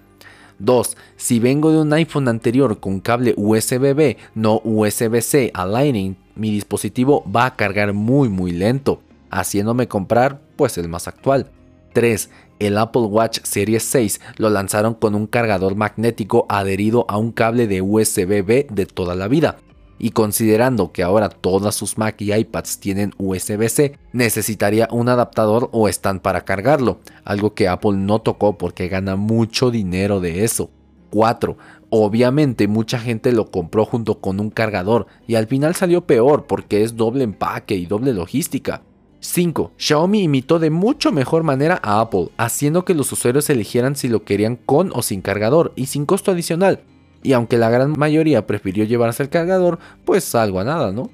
2. 0.58 0.96
Si 1.14 1.38
vengo 1.38 1.70
de 1.70 1.78
un 1.78 1.92
iPhone 1.92 2.26
anterior 2.26 2.80
con 2.80 2.98
cable 2.98 3.34
USB-B, 3.36 4.16
no 4.34 4.60
USB-C 4.64 5.52
a 5.54 5.64
Lightning, 5.64 6.16
mi 6.34 6.50
dispositivo 6.50 7.22
va 7.30 7.46
a 7.46 7.54
cargar 7.54 7.92
muy 7.92 8.28
muy 8.28 8.50
lento, 8.50 9.00
haciéndome 9.30 9.88
comprar 9.88 10.40
pues 10.56 10.78
el 10.78 10.88
más 10.88 11.08
actual. 11.08 11.50
3. 11.92 12.30
El 12.60 12.78
Apple 12.78 13.02
Watch 13.02 13.40
Series 13.42 13.82
6 13.84 14.20
lo 14.36 14.50
lanzaron 14.50 14.94
con 14.94 15.14
un 15.14 15.26
cargador 15.26 15.76
magnético 15.76 16.46
adherido 16.48 17.06
a 17.08 17.16
un 17.16 17.32
cable 17.32 17.66
de 17.66 17.82
USB-B 17.82 18.68
de 18.70 18.86
toda 18.86 19.14
la 19.14 19.28
vida. 19.28 19.58
y 20.02 20.12
considerando 20.12 20.92
que 20.92 21.02
ahora 21.02 21.28
todas 21.28 21.74
sus 21.74 21.98
Mac 21.98 22.22
y 22.22 22.32
iPads 22.32 22.80
tienen 22.80 23.12
USB-C, 23.18 23.98
necesitaría 24.14 24.88
un 24.90 25.10
adaptador 25.10 25.68
o 25.72 25.88
stand 25.88 26.22
para 26.22 26.46
cargarlo, 26.46 27.00
algo 27.22 27.52
que 27.52 27.68
Apple 27.68 27.98
no 27.98 28.22
tocó 28.22 28.56
porque 28.56 28.88
gana 28.88 29.16
mucho 29.16 29.70
dinero 29.70 30.20
de 30.20 30.42
eso. 30.44 30.70
4. 31.10 31.58
Obviamente 31.90 32.66
mucha 32.66 32.98
gente 32.98 33.32
lo 33.32 33.50
compró 33.50 33.84
junto 33.84 34.20
con 34.20 34.40
un 34.40 34.48
cargador 34.48 35.06
y 35.26 35.34
al 35.34 35.46
final 35.46 35.74
salió 35.74 36.06
peor 36.06 36.46
porque 36.46 36.82
es 36.82 36.96
doble 36.96 37.24
empaque 37.24 37.74
y 37.74 37.84
doble 37.84 38.14
logística. 38.14 38.82
5. 39.20 39.72
Xiaomi 39.76 40.22
imitó 40.22 40.58
de 40.58 40.70
mucho 40.70 41.12
mejor 41.12 41.42
manera 41.42 41.78
a 41.82 42.00
Apple, 42.00 42.30
haciendo 42.36 42.84
que 42.84 42.94
los 42.94 43.12
usuarios 43.12 43.48
eligieran 43.50 43.96
si 43.96 44.08
lo 44.08 44.24
querían 44.24 44.56
con 44.56 44.90
o 44.94 45.02
sin 45.02 45.20
cargador 45.20 45.72
y 45.76 45.86
sin 45.86 46.06
costo 46.06 46.30
adicional. 46.30 46.80
Y 47.22 47.34
aunque 47.34 47.58
la 47.58 47.68
gran 47.70 47.92
mayoría 47.98 48.46
prefirió 48.46 48.84
llevarse 48.84 49.22
el 49.22 49.28
cargador, 49.28 49.78
pues 50.04 50.34
algo 50.34 50.58
a 50.58 50.64
nada, 50.64 50.90
¿no? 50.90 51.10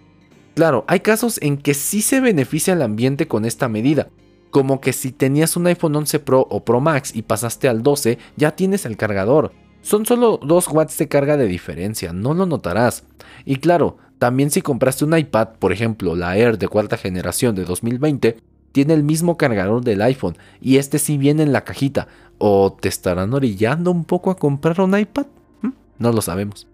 Claro, 0.54 0.84
hay 0.86 1.00
casos 1.00 1.38
en 1.42 1.58
que 1.58 1.75
sí 1.75 2.00
se 2.00 2.20
beneficia 2.20 2.72
el 2.72 2.82
ambiente 2.82 3.28
con 3.28 3.44
esta 3.44 3.68
medida, 3.68 4.08
como 4.50 4.80
que 4.80 4.92
si 4.92 5.12
tenías 5.12 5.56
un 5.56 5.66
iPhone 5.66 5.96
11 5.96 6.20
Pro 6.20 6.46
o 6.48 6.64
Pro 6.64 6.80
Max 6.80 7.14
y 7.14 7.22
pasaste 7.22 7.68
al 7.68 7.82
12, 7.82 8.18
ya 8.36 8.52
tienes 8.52 8.86
el 8.86 8.96
cargador. 8.96 9.52
Son 9.82 10.06
solo 10.06 10.40
2 10.42 10.68
watts 10.68 10.96
de 10.96 11.08
carga 11.08 11.36
de 11.36 11.46
diferencia, 11.46 12.12
no 12.12 12.34
lo 12.34 12.46
notarás. 12.46 13.04
Y 13.44 13.56
claro, 13.56 13.98
también 14.18 14.50
si 14.50 14.62
compraste 14.62 15.04
un 15.04 15.16
iPad, 15.16 15.49
por 15.58 15.73
ejemplo 15.73 16.16
la 16.16 16.37
Air 16.37 16.58
de 16.58 16.68
cuarta 16.68 16.96
generación 16.96 17.54
de 17.54 17.64
2020, 17.64 18.38
tiene 18.73 18.94
el 18.94 19.02
mismo 19.02 19.37
cargador 19.37 19.82
del 19.82 20.02
iPhone 20.02 20.37
y 20.61 20.76
este 20.76 20.99
sí 20.99 21.18
viene 21.18 21.42
en 21.42 21.52
la 21.52 21.64
cajita. 21.64 22.08
¿O 22.38 22.76
te 22.78 22.88
estarán 22.88 23.32
orillando 23.32 23.90
un 23.90 24.04
poco 24.04 24.30
a 24.30 24.37
comprar 24.37 24.80
un 24.80 24.99
iPad? 24.99 25.26
¿Mm? 25.62 25.70
No 25.99 26.12
lo 26.12 26.20
sabemos. 26.20 26.66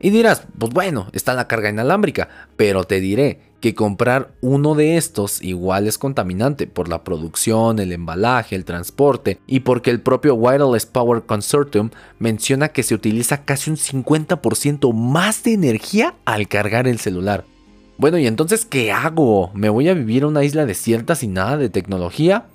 Y 0.00 0.10
dirás, 0.10 0.46
pues 0.58 0.72
bueno, 0.72 1.08
está 1.12 1.34
la 1.34 1.48
carga 1.48 1.70
inalámbrica, 1.70 2.28
pero 2.56 2.84
te 2.84 3.00
diré 3.00 3.40
que 3.64 3.74
comprar 3.74 4.34
uno 4.42 4.74
de 4.74 4.98
estos 4.98 5.40
igual 5.40 5.86
es 5.86 5.96
contaminante 5.96 6.66
por 6.66 6.90
la 6.90 7.02
producción, 7.02 7.78
el 7.78 7.92
embalaje, 7.92 8.56
el 8.56 8.66
transporte 8.66 9.40
y 9.46 9.60
porque 9.60 9.90
el 9.90 10.02
propio 10.02 10.34
Wireless 10.34 10.84
Power 10.84 11.22
Consortium 11.22 11.88
menciona 12.18 12.68
que 12.68 12.82
se 12.82 12.94
utiliza 12.94 13.46
casi 13.46 13.70
un 13.70 13.78
50% 13.78 14.92
más 14.92 15.44
de 15.44 15.54
energía 15.54 16.14
al 16.26 16.46
cargar 16.46 16.86
el 16.86 16.98
celular. 16.98 17.46
Bueno, 17.96 18.18
y 18.18 18.26
entonces, 18.26 18.66
¿qué 18.66 18.92
hago? 18.92 19.50
¿Me 19.54 19.70
voy 19.70 19.88
a 19.88 19.94
vivir 19.94 20.24
en 20.24 20.28
una 20.28 20.44
isla 20.44 20.66
desierta 20.66 21.14
sin 21.14 21.32
nada 21.32 21.56
de 21.56 21.70
tecnología? 21.70 22.48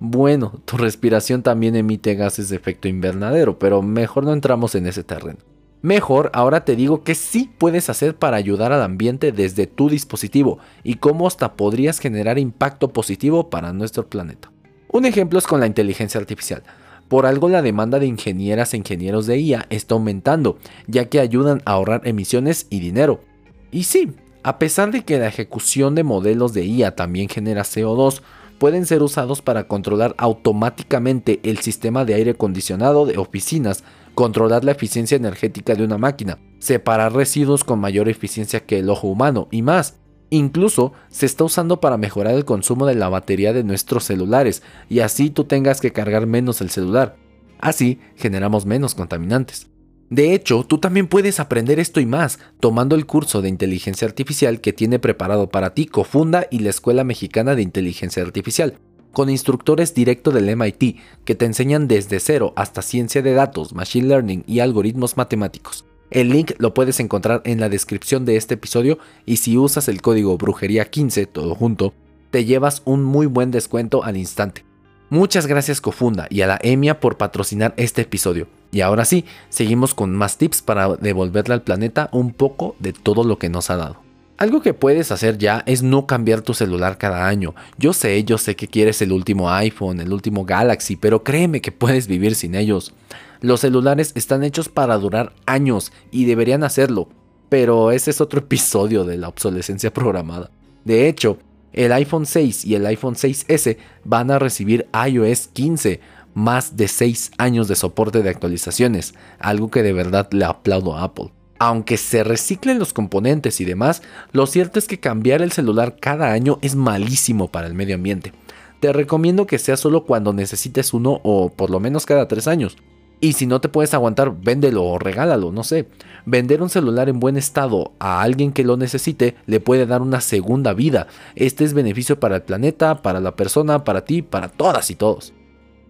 Bueno, 0.00 0.60
tu 0.64 0.78
respiración 0.78 1.44
también 1.44 1.76
emite 1.76 2.16
gases 2.16 2.48
de 2.48 2.56
efecto 2.56 2.88
invernadero, 2.88 3.56
pero 3.60 3.82
mejor 3.82 4.24
no 4.24 4.32
entramos 4.32 4.74
en 4.74 4.88
ese 4.88 5.04
terreno. 5.04 5.38
Mejor, 5.82 6.30
ahora 6.34 6.66
te 6.66 6.76
digo 6.76 7.04
qué 7.04 7.14
sí 7.14 7.50
puedes 7.56 7.88
hacer 7.88 8.14
para 8.14 8.36
ayudar 8.36 8.70
al 8.70 8.82
ambiente 8.82 9.32
desde 9.32 9.66
tu 9.66 9.88
dispositivo 9.88 10.58
y 10.84 10.96
cómo 10.96 11.26
hasta 11.26 11.54
podrías 11.54 12.00
generar 12.00 12.38
impacto 12.38 12.88
positivo 12.92 13.48
para 13.48 13.72
nuestro 13.72 14.06
planeta. 14.06 14.50
Un 14.88 15.06
ejemplo 15.06 15.38
es 15.38 15.46
con 15.46 15.58
la 15.58 15.66
inteligencia 15.66 16.20
artificial. 16.20 16.62
Por 17.08 17.24
algo 17.24 17.48
la 17.48 17.62
demanda 17.62 17.98
de 17.98 18.06
ingenieras 18.06 18.74
e 18.74 18.76
ingenieros 18.76 19.26
de 19.26 19.38
IA 19.38 19.66
está 19.70 19.94
aumentando, 19.94 20.58
ya 20.86 21.06
que 21.06 21.18
ayudan 21.18 21.62
a 21.64 21.72
ahorrar 21.72 22.02
emisiones 22.04 22.66
y 22.68 22.80
dinero. 22.80 23.22
Y 23.70 23.84
sí, 23.84 24.12
a 24.42 24.58
pesar 24.58 24.90
de 24.90 25.02
que 25.02 25.18
la 25.18 25.28
ejecución 25.28 25.94
de 25.94 26.04
modelos 26.04 26.52
de 26.52 26.66
IA 26.66 26.94
también 26.94 27.30
genera 27.30 27.62
CO2, 27.62 28.20
pueden 28.58 28.84
ser 28.84 29.02
usados 29.02 29.40
para 29.40 29.66
controlar 29.66 30.14
automáticamente 30.18 31.40
el 31.42 31.58
sistema 31.60 32.04
de 32.04 32.12
aire 32.12 32.32
acondicionado 32.32 33.06
de 33.06 33.16
oficinas 33.16 33.84
controlar 34.20 34.64
la 34.64 34.72
eficiencia 34.72 35.16
energética 35.16 35.74
de 35.74 35.82
una 35.82 35.96
máquina, 35.96 36.38
separar 36.58 37.14
residuos 37.14 37.64
con 37.64 37.78
mayor 37.78 38.06
eficiencia 38.06 38.60
que 38.60 38.78
el 38.78 38.90
ojo 38.90 39.08
humano 39.08 39.48
y 39.50 39.62
más. 39.62 39.96
Incluso 40.28 40.92
se 41.08 41.24
está 41.24 41.44
usando 41.44 41.80
para 41.80 41.96
mejorar 41.96 42.34
el 42.34 42.44
consumo 42.44 42.84
de 42.84 42.96
la 42.96 43.08
batería 43.08 43.54
de 43.54 43.64
nuestros 43.64 44.04
celulares 44.04 44.62
y 44.90 44.98
así 44.98 45.30
tú 45.30 45.44
tengas 45.44 45.80
que 45.80 45.92
cargar 45.92 46.26
menos 46.26 46.60
el 46.60 46.68
celular. 46.68 47.16
Así 47.60 47.98
generamos 48.14 48.66
menos 48.66 48.94
contaminantes. 48.94 49.68
De 50.10 50.34
hecho, 50.34 50.64
tú 50.64 50.76
también 50.76 51.06
puedes 51.06 51.40
aprender 51.40 51.80
esto 51.80 51.98
y 51.98 52.04
más 52.04 52.40
tomando 52.60 52.96
el 52.96 53.06
curso 53.06 53.40
de 53.40 53.48
inteligencia 53.48 54.06
artificial 54.06 54.60
que 54.60 54.74
tiene 54.74 54.98
preparado 54.98 55.48
para 55.48 55.72
ti 55.72 55.86
Cofunda 55.86 56.46
y 56.50 56.58
la 56.58 56.68
Escuela 56.68 57.04
Mexicana 57.04 57.54
de 57.54 57.62
Inteligencia 57.62 58.22
Artificial 58.22 58.74
con 59.12 59.30
instructores 59.30 59.94
directo 59.94 60.30
del 60.30 60.54
MIT 60.56 60.96
que 61.24 61.34
te 61.34 61.44
enseñan 61.44 61.88
desde 61.88 62.20
cero 62.20 62.52
hasta 62.56 62.82
ciencia 62.82 63.22
de 63.22 63.32
datos, 63.32 63.74
machine 63.74 64.08
learning 64.08 64.44
y 64.46 64.60
algoritmos 64.60 65.16
matemáticos. 65.16 65.84
El 66.10 66.30
link 66.30 66.52
lo 66.58 66.74
puedes 66.74 66.98
encontrar 66.98 67.40
en 67.44 67.60
la 67.60 67.68
descripción 67.68 68.24
de 68.24 68.36
este 68.36 68.54
episodio 68.54 68.98
y 69.26 69.36
si 69.36 69.56
usas 69.56 69.88
el 69.88 70.02
código 70.02 70.36
brujería15 70.36 71.28
todo 71.30 71.54
junto, 71.54 71.94
te 72.30 72.44
llevas 72.44 72.82
un 72.84 73.02
muy 73.04 73.26
buen 73.26 73.50
descuento 73.50 74.02
al 74.02 74.16
instante. 74.16 74.64
Muchas 75.08 75.46
gracias 75.46 75.80
Cofunda 75.80 76.26
y 76.30 76.42
a 76.42 76.46
la 76.46 76.58
EMIA 76.62 77.00
por 77.00 77.16
patrocinar 77.16 77.74
este 77.76 78.02
episodio. 78.02 78.46
Y 78.72 78.80
ahora 78.80 79.04
sí, 79.04 79.24
seguimos 79.48 79.94
con 79.94 80.14
más 80.14 80.36
tips 80.36 80.62
para 80.62 80.96
devolverle 80.96 81.54
al 81.54 81.62
planeta 81.62 82.08
un 82.12 82.32
poco 82.32 82.76
de 82.78 82.92
todo 82.92 83.24
lo 83.24 83.38
que 83.38 83.48
nos 83.48 83.70
ha 83.70 83.76
dado. 83.76 84.09
Algo 84.40 84.62
que 84.62 84.72
puedes 84.72 85.12
hacer 85.12 85.36
ya 85.36 85.62
es 85.66 85.82
no 85.82 86.06
cambiar 86.06 86.40
tu 86.40 86.54
celular 86.54 86.96
cada 86.96 87.28
año. 87.28 87.54
Yo 87.76 87.92
sé, 87.92 88.24
yo 88.24 88.38
sé 88.38 88.56
que 88.56 88.68
quieres 88.68 89.02
el 89.02 89.12
último 89.12 89.50
iPhone, 89.50 90.00
el 90.00 90.14
último 90.14 90.46
Galaxy, 90.46 90.96
pero 90.96 91.22
créeme 91.22 91.60
que 91.60 91.72
puedes 91.72 92.06
vivir 92.06 92.34
sin 92.34 92.54
ellos. 92.54 92.94
Los 93.42 93.60
celulares 93.60 94.12
están 94.14 94.42
hechos 94.42 94.70
para 94.70 94.96
durar 94.96 95.34
años 95.44 95.92
y 96.10 96.24
deberían 96.24 96.64
hacerlo, 96.64 97.10
pero 97.50 97.90
ese 97.90 98.12
es 98.12 98.22
otro 98.22 98.40
episodio 98.40 99.04
de 99.04 99.18
la 99.18 99.28
obsolescencia 99.28 99.92
programada. 99.92 100.50
De 100.86 101.06
hecho, 101.06 101.36
el 101.74 101.92
iPhone 101.92 102.24
6 102.24 102.64
y 102.64 102.76
el 102.76 102.86
iPhone 102.86 103.16
6S 103.16 103.76
van 104.04 104.30
a 104.30 104.38
recibir 104.38 104.88
iOS 105.06 105.48
15, 105.48 106.00
más 106.32 106.78
de 106.78 106.88
6 106.88 107.32
años 107.36 107.68
de 107.68 107.76
soporte 107.76 108.22
de 108.22 108.30
actualizaciones, 108.30 109.12
algo 109.38 109.70
que 109.70 109.82
de 109.82 109.92
verdad 109.92 110.30
le 110.32 110.46
aplaudo 110.46 110.96
a 110.96 111.02
Apple 111.02 111.30
aunque 111.60 111.98
se 111.98 112.24
reciclen 112.24 112.78
los 112.78 112.94
componentes 112.94 113.60
y 113.60 113.66
demás, 113.66 114.02
lo 114.32 114.46
cierto 114.46 114.78
es 114.78 114.88
que 114.88 114.98
cambiar 114.98 115.42
el 115.42 115.52
celular 115.52 115.96
cada 116.00 116.32
año 116.32 116.58
es 116.62 116.74
malísimo 116.74 117.48
para 117.48 117.66
el 117.66 117.74
medio 117.74 117.96
ambiente. 117.96 118.32
Te 118.80 118.94
recomiendo 118.94 119.46
que 119.46 119.58
sea 119.58 119.76
solo 119.76 120.06
cuando 120.06 120.32
necesites 120.32 120.94
uno 120.94 121.20
o 121.22 121.50
por 121.50 121.68
lo 121.68 121.78
menos 121.78 122.06
cada 122.06 122.26
tres 122.28 122.48
años. 122.48 122.78
Y 123.20 123.34
si 123.34 123.46
no 123.46 123.60
te 123.60 123.68
puedes 123.68 123.92
aguantar, 123.92 124.34
véndelo 124.40 124.84
o 124.84 124.98
regálalo, 124.98 125.52
no 125.52 125.62
sé. 125.62 125.86
Vender 126.24 126.62
un 126.62 126.70
celular 126.70 127.10
en 127.10 127.20
buen 127.20 127.36
estado 127.36 127.92
a 127.98 128.22
alguien 128.22 128.52
que 128.52 128.64
lo 128.64 128.78
necesite 128.78 129.36
le 129.44 129.60
puede 129.60 129.84
dar 129.84 130.00
una 130.00 130.22
segunda 130.22 130.72
vida. 130.72 131.08
Este 131.34 131.64
es 131.64 131.74
beneficio 131.74 132.18
para 132.18 132.36
el 132.36 132.42
planeta, 132.42 133.02
para 133.02 133.20
la 133.20 133.36
persona, 133.36 133.84
para 133.84 134.06
ti, 134.06 134.22
para 134.22 134.48
todas 134.48 134.90
y 134.90 134.94
todos. 134.94 135.34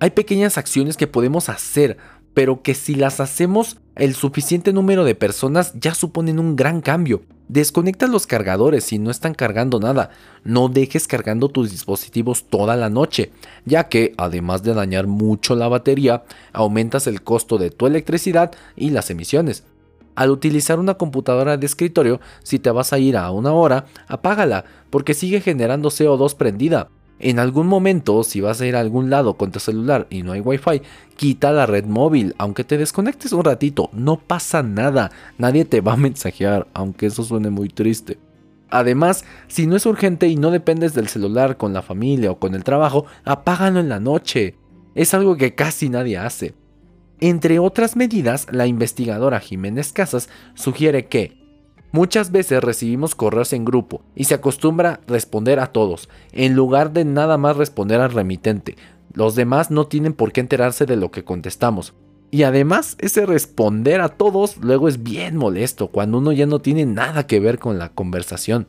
Hay 0.01 0.11
pequeñas 0.11 0.59
acciones 0.59 0.97
que 0.97 1.07
podemos 1.07 1.49
hacer 1.49 1.97
pero 2.35 2.63
que 2.63 2.75
si 2.75 2.95
las 2.95 3.21
hacemos 3.21 3.79
el 4.01 4.15
suficiente 4.15 4.73
número 4.73 5.05
de 5.05 5.15
personas 5.15 5.75
ya 5.79 5.95
suponen 5.95 6.39
un 6.39 6.57
gran 6.57 6.81
cambio. 6.81 7.21
Desconecta 7.49 8.07
los 8.07 8.27
cargadores 8.27 8.85
si 8.85 8.99
no 8.99 9.11
están 9.11 9.35
cargando 9.35 9.79
nada. 9.79 10.09
No 10.43 10.71
dejes 10.71 11.07
cargando 11.07 11.51
tus 11.51 11.71
dispositivos 11.71 12.45
toda 12.45 12.77
la 12.77 12.89
noche, 12.89 13.31
ya 13.67 13.89
que 13.89 14.15
además 14.17 14.63
de 14.63 14.73
dañar 14.73 15.07
mucho 15.07 15.55
la 15.55 15.69
batería, 15.69 16.23
aumentas 16.55 17.07
el 17.09 17.21
costo 17.21 17.59
de 17.59 17.71
tu 17.71 17.87
electricidad 17.87 18.53
y 18.75 18.89
las 18.89 19.11
emisiones. 19.11 19.65
Al 20.15 20.31
utilizar 20.31 20.79
una 20.79 20.95
computadora 20.95 21.59
de 21.59 21.67
escritorio, 21.67 22.21
si 22.43 22.59
te 22.59 22.71
vas 22.71 22.95
a 22.95 22.99
ir 22.99 23.19
a 23.19 23.31
una 23.31 23.53
hora, 23.53 23.85
apágala, 24.09 24.65
porque 24.89 25.13
sigue 25.13 25.43
generando 25.43 25.91
CO2 25.91 26.37
prendida. 26.37 26.89
En 27.21 27.39
algún 27.39 27.67
momento, 27.67 28.25
si 28.25 28.41
vas 28.41 28.61
a 28.61 28.67
ir 28.67 28.75
a 28.75 28.81
algún 28.81 29.11
lado 29.11 29.35
con 29.35 29.53
tu 29.53 29.61
celular 29.61 30.07
y 30.09 30.23
no 30.23 30.33
hay 30.33 30.41
wifi, 30.41 30.81
quita 31.17 31.53
la 31.53 31.67
red 31.67 31.85
móvil, 31.85 32.35
aunque 32.39 32.65
te 32.65 32.79
desconectes 32.79 33.33
un 33.33 33.45
ratito, 33.45 33.91
no 33.93 34.19
pasa 34.19 34.63
nada, 34.63 35.11
nadie 35.37 35.67
te 35.67 35.83
va 35.83 35.93
a 35.93 35.97
mensajear, 35.99 36.67
aunque 36.73 37.07
eso 37.07 37.23
suene 37.23 37.51
muy 37.51 37.69
triste. 37.69 38.19
Además, 38.71 39.25
si 39.49 39.67
no 39.67 39.77
es 39.77 39.85
urgente 39.85 40.29
y 40.29 40.37
no 40.37 40.51
dependes 40.51 40.95
del 40.95 41.09
celular 41.09 41.59
con 41.59 41.75
la 41.75 41.83
familia 41.83 42.31
o 42.31 42.39
con 42.39 42.55
el 42.55 42.65
trabajo, 42.65 43.05
apágalo 43.25 43.81
en 43.81 43.89
la 43.89 44.01
noche. 44.01 44.57
Es 44.95 45.13
algo 45.13 45.37
que 45.37 45.55
casi 45.55 45.89
nadie 45.89 46.17
hace. 46.17 46.55
Entre 47.21 47.59
otras 47.59 47.97
medidas, 47.97 48.47
la 48.51 48.67
investigadora 48.67 49.41
Jiménez 49.41 49.93
Casas 49.93 50.31
sugiere 50.55 51.07
que 51.07 51.40
Muchas 51.93 52.31
veces 52.31 52.63
recibimos 52.63 53.17
correos 53.17 53.53
en 53.53 53.65
grupo 53.65 54.03
y 54.15 54.25
se 54.25 54.35
acostumbra 54.35 55.01
responder 55.09 55.59
a 55.59 55.67
todos, 55.67 56.09
en 56.31 56.55
lugar 56.55 56.93
de 56.93 57.05
nada 57.05 57.37
más 57.37 57.57
responder 57.57 58.01
al 58.01 58.13
remitente. 58.13 58.77
Los 59.13 59.35
demás 59.35 59.73
no 59.73 59.89
tienen 59.89 60.13
por 60.13 60.33
qué 60.33 60.41
enterarse 60.41 60.87
de 60.87 60.95
lo 60.95 61.11
que 61.11 61.25
contestamos. 61.25 61.95
Y 62.31 62.45
además, 62.45 62.97
ese 63.01 63.27
responder 63.27 64.01
a 64.01 64.09
todos 64.09 64.57
luego 64.59 64.87
es 64.87 65.03
bien 65.03 65.37
molesto 65.37 65.89
cuando 65.89 66.19
uno 66.19 66.31
ya 66.31 66.47
no 66.47 66.61
tiene 66.61 66.87
nada 66.87 67.27
que 67.27 67.41
ver 67.41 67.59
con 67.59 67.79
la 67.79 67.89
conversación. 67.89 68.69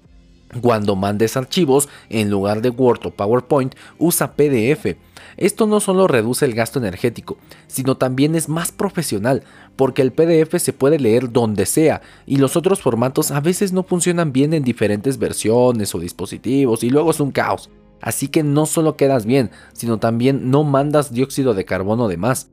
Cuando 0.60 0.96
mandes 0.96 1.38
archivos, 1.38 1.90
en 2.10 2.32
lugar 2.32 2.64
de 2.64 2.70
Word 2.70 3.06
o 3.06 3.12
PowerPoint, 3.12 3.76
usa 4.00 4.34
PDF. 4.34 4.98
Esto 5.38 5.68
no 5.68 5.80
solo 5.80 6.08
reduce 6.08 6.46
el 6.46 6.54
gasto 6.54 6.80
energético, 6.80 7.38
sino 7.68 7.98
también 7.98 8.36
es 8.36 8.50
más 8.50 8.72
profesional, 8.72 9.44
porque 9.76 10.02
el 10.02 10.12
PDF 10.12 10.58
se 10.60 10.74
puede 10.74 11.00
leer 11.00 11.32
donde 11.32 11.66
sea 11.66 12.02
y 12.26 12.38
los 12.38 12.56
otros 12.56 12.82
formatos 12.82 13.32
a 13.32 13.40
veces 13.40 13.74
no 13.74 13.84
funcionan 13.84 14.32
bien 14.32 14.54
en 14.54 14.64
diferentes 14.64 15.18
versiones 15.18 15.96
o 15.96 16.00
dispositivos 16.00 16.84
y 16.84 16.90
luego 16.90 17.12
es 17.12 17.20
un 17.20 17.32
caos. 17.32 17.70
Así 18.02 18.28
que 18.28 18.44
no 18.44 18.66
solo 18.66 18.98
quedas 18.98 19.26
bien, 19.26 19.52
sino 19.74 20.00
también 20.00 20.50
no 20.50 20.64
mandas 20.64 21.14
dióxido 21.14 21.54
de 21.54 21.66
carbono 21.66 22.08
de 22.08 22.18
más. 22.18 22.50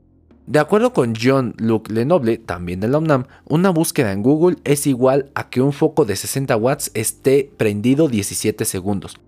De 0.49 0.57
acuerdo 0.57 0.93
con 0.93 1.13
John 1.15 1.53
Luc 1.57 1.91
Lenoble, 1.91 2.39
también 2.39 2.79
de 2.79 2.87
la 2.87 2.97
UNAM, 2.97 3.25
una 3.45 3.69
búsqueda 3.69 4.11
en 4.13 4.23
Google 4.23 4.57
es 4.63 4.87
igual 4.87 5.29
a 5.35 5.49
que 5.49 5.61
un 5.61 5.73
foco 5.73 6.05
de 6.05 6.15
60 6.15 6.55
watts 6.55 6.89
esté 6.95 7.51
prendido 7.55 8.07
17 8.07 8.65
segundos. 8.65 9.19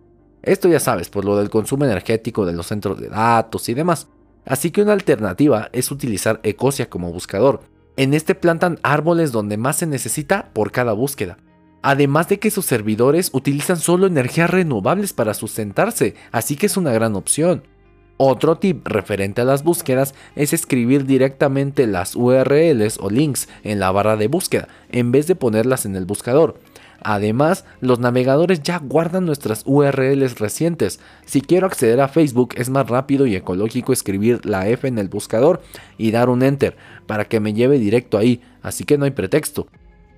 Esto 0.44 0.68
ya 0.68 0.80
sabes, 0.80 1.10
por 1.10 1.26
lo 1.26 1.38
del 1.38 1.50
consumo 1.50 1.86
energético 1.86 2.46
de 2.46 2.54
los 2.54 2.68
centros 2.68 3.00
de 3.00 3.10
datos 3.10 3.70
y 3.70 3.74
demás. 3.74 4.08
Así 4.46 4.72
que 4.72 4.82
una 4.82 4.94
alternativa 4.94 5.70
es 5.72 5.92
utilizar 5.92 6.40
Ecosia 6.44 6.90
como 6.90 7.12
buscador. 7.12 7.62
En 7.96 8.14
este 8.14 8.36
plantan 8.36 8.80
árboles 8.84 9.32
donde 9.32 9.58
más 9.58 9.78
se 9.78 9.86
necesita 9.86 10.50
por 10.54 10.72
cada 10.72 10.94
búsqueda. 10.94 11.38
Además 11.84 12.30
de 12.30 12.40
que 12.40 12.52
sus 12.52 12.66
servidores 12.66 13.30
utilizan 13.34 13.78
solo 13.78 14.08
energías 14.08 14.50
renovables 14.50 15.14
para 15.14 15.34
sustentarse, 15.34 16.16
así 16.32 16.56
que 16.56 16.68
es 16.68 16.78
una 16.78 16.92
gran 16.92 17.16
opción. 17.16 17.64
Otro 18.18 18.58
tip 18.58 18.86
referente 18.88 19.42
a 19.42 19.46
las 19.46 19.64
búsquedas 19.64 20.14
es 20.36 20.54
escribir 20.54 21.06
directamente 21.06 21.88
las 21.88 22.16
URLs 22.16 23.00
o 23.00 23.10
links 23.10 23.50
en 23.64 23.80
la 23.80 23.92
barra 23.92 24.16
de 24.16 24.28
búsqueda 24.28 24.68
en 24.92 25.12
vez 25.12 25.26
de 25.26 25.36
ponerlas 25.36 25.88
en 25.88 25.96
el 25.96 26.06
buscador. 26.06 26.60
Además, 27.04 27.66
los 27.80 28.00
navegadores 28.00 28.62
ya 28.62 28.78
guardan 28.78 29.26
nuestras 29.26 29.64
URLs 29.66 30.40
recientes. 30.40 31.00
Si 31.26 31.42
quiero 31.42 31.68
acceder 31.68 32.00
a 32.00 32.08
Facebook 32.08 32.54
es 32.56 32.70
más 32.70 32.88
rápido 32.88 33.26
y 33.26 33.36
ecológico 33.36 33.92
escribir 33.92 34.46
la 34.46 34.68
F 34.68 34.88
en 34.88 35.00
el 35.00 35.10
buscador 35.10 35.62
y 35.98 36.12
dar 36.12 36.30
un 36.30 36.44
enter 36.44 36.78
para 37.08 37.26
que 37.26 37.40
me 37.40 37.54
lleve 37.54 37.80
directo 37.80 38.18
ahí, 38.18 38.42
así 38.62 38.84
que 38.84 38.98
no 38.98 39.06
hay 39.06 39.12
pretexto. 39.12 39.68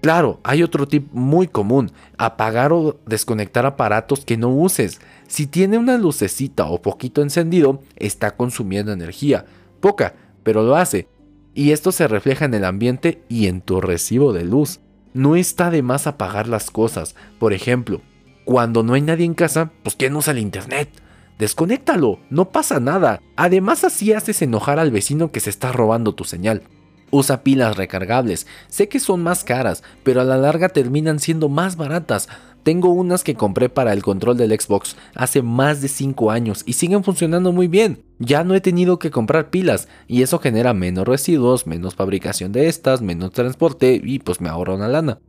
Claro, 0.01 0.41
hay 0.43 0.63
otro 0.63 0.85
tip 0.85 1.07
muy 1.13 1.47
común, 1.47 1.89
apagar 2.17 2.73
o 2.73 2.99
desconectar 3.05 3.65
aparatos 3.65 4.25
que 4.25 4.35
no 4.35 4.49
uses. 4.49 4.99
Si 5.27 5.47
tiene 5.47 5.77
una 5.77 5.97
lucecita 5.97 6.65
o 6.65 6.81
poquito 6.81 7.21
encendido, 7.21 7.81
está 7.95 8.35
consumiendo 8.35 8.91
energía, 8.91 9.45
poca, 9.79 10.15
pero 10.43 10.63
lo 10.63 10.75
hace. 10.75 11.07
Y 11.53 11.71
esto 11.71 11.93
se 11.93 12.09
refleja 12.09 12.43
en 12.43 12.53
el 12.53 12.65
ambiente 12.65 13.21
y 13.29 13.47
en 13.47 13.61
tu 13.61 13.79
recibo 13.79 14.33
de 14.33 14.43
luz. 14.43 14.81
No 15.13 15.36
está 15.36 15.70
de 15.70 15.82
más 15.82 16.08
apagar 16.08 16.48
las 16.48 16.72
cosas. 16.72 17.15
Por 17.39 17.53
ejemplo, 17.53 18.01
cuando 18.46 18.84
no 18.84 18.93
hay 18.93 19.01
nadie 19.01 19.25
en 19.25 19.36
casa, 19.36 19.72
pues 19.84 19.96
¿quién 19.96 20.15
usa 20.15 20.32
el 20.32 20.39
internet? 20.39 20.89
Desconéctalo, 21.38 22.20
no 22.29 22.50
pasa 22.50 22.79
nada. 22.79 23.22
Además 23.36 23.84
así 23.84 24.13
haces 24.13 24.41
enojar 24.41 24.79
al 24.79 24.91
vecino 24.91 25.32
que 25.32 25.39
se 25.39 25.50
está 25.50 25.72
robando 25.72 26.13
tu 26.13 26.24
señal. 26.24 26.63
Usa 27.12 27.43
pilas 27.43 27.77
recargables. 27.77 28.48
Sé 28.70 28.89
que 28.89 29.00
son 29.00 29.22
más 29.22 29.43
caras, 29.43 29.84
pero 30.03 30.22
a 30.22 30.24
la 30.24 30.38
larga 30.38 30.70
terminan 30.70 31.20
siendo 31.20 31.48
más 31.48 31.75
baratas. 31.75 32.27
Tengo 32.63 32.89
unas 32.89 33.24
que 33.24 33.36
compré 33.36 33.67
para 33.67 33.91
el 33.91 34.01
control 34.01 34.38
del 34.38 34.58
Xbox 34.60 34.96
hace 35.15 35.41
más 35.41 35.82
de 35.82 35.89
5 35.89 36.32
años 36.32 36.63
y 36.65 36.74
siguen 36.74 37.03
funcionando 37.03 37.51
muy 37.51 37.67
bien. 37.67 38.03
Ya 38.20 38.46
no 38.46 38.55
he 38.55 38.62
tenido 38.62 39.00
que 39.00 39.12
comprar 39.12 39.50
pilas 39.50 39.89
y 40.08 40.22
eso 40.22 40.39
genera 40.39 40.74
menos 40.74 41.05
residuos, 41.05 41.67
menos 41.67 41.96
fabricación 41.96 42.53
de 42.53 42.70
estas, 42.70 43.01
menos 43.01 43.32
transporte 43.32 44.01
y 44.01 44.20
pues 44.20 44.39
me 44.39 44.48
ahorra 44.48 44.75
una 44.75 44.88
lana. 44.88 45.20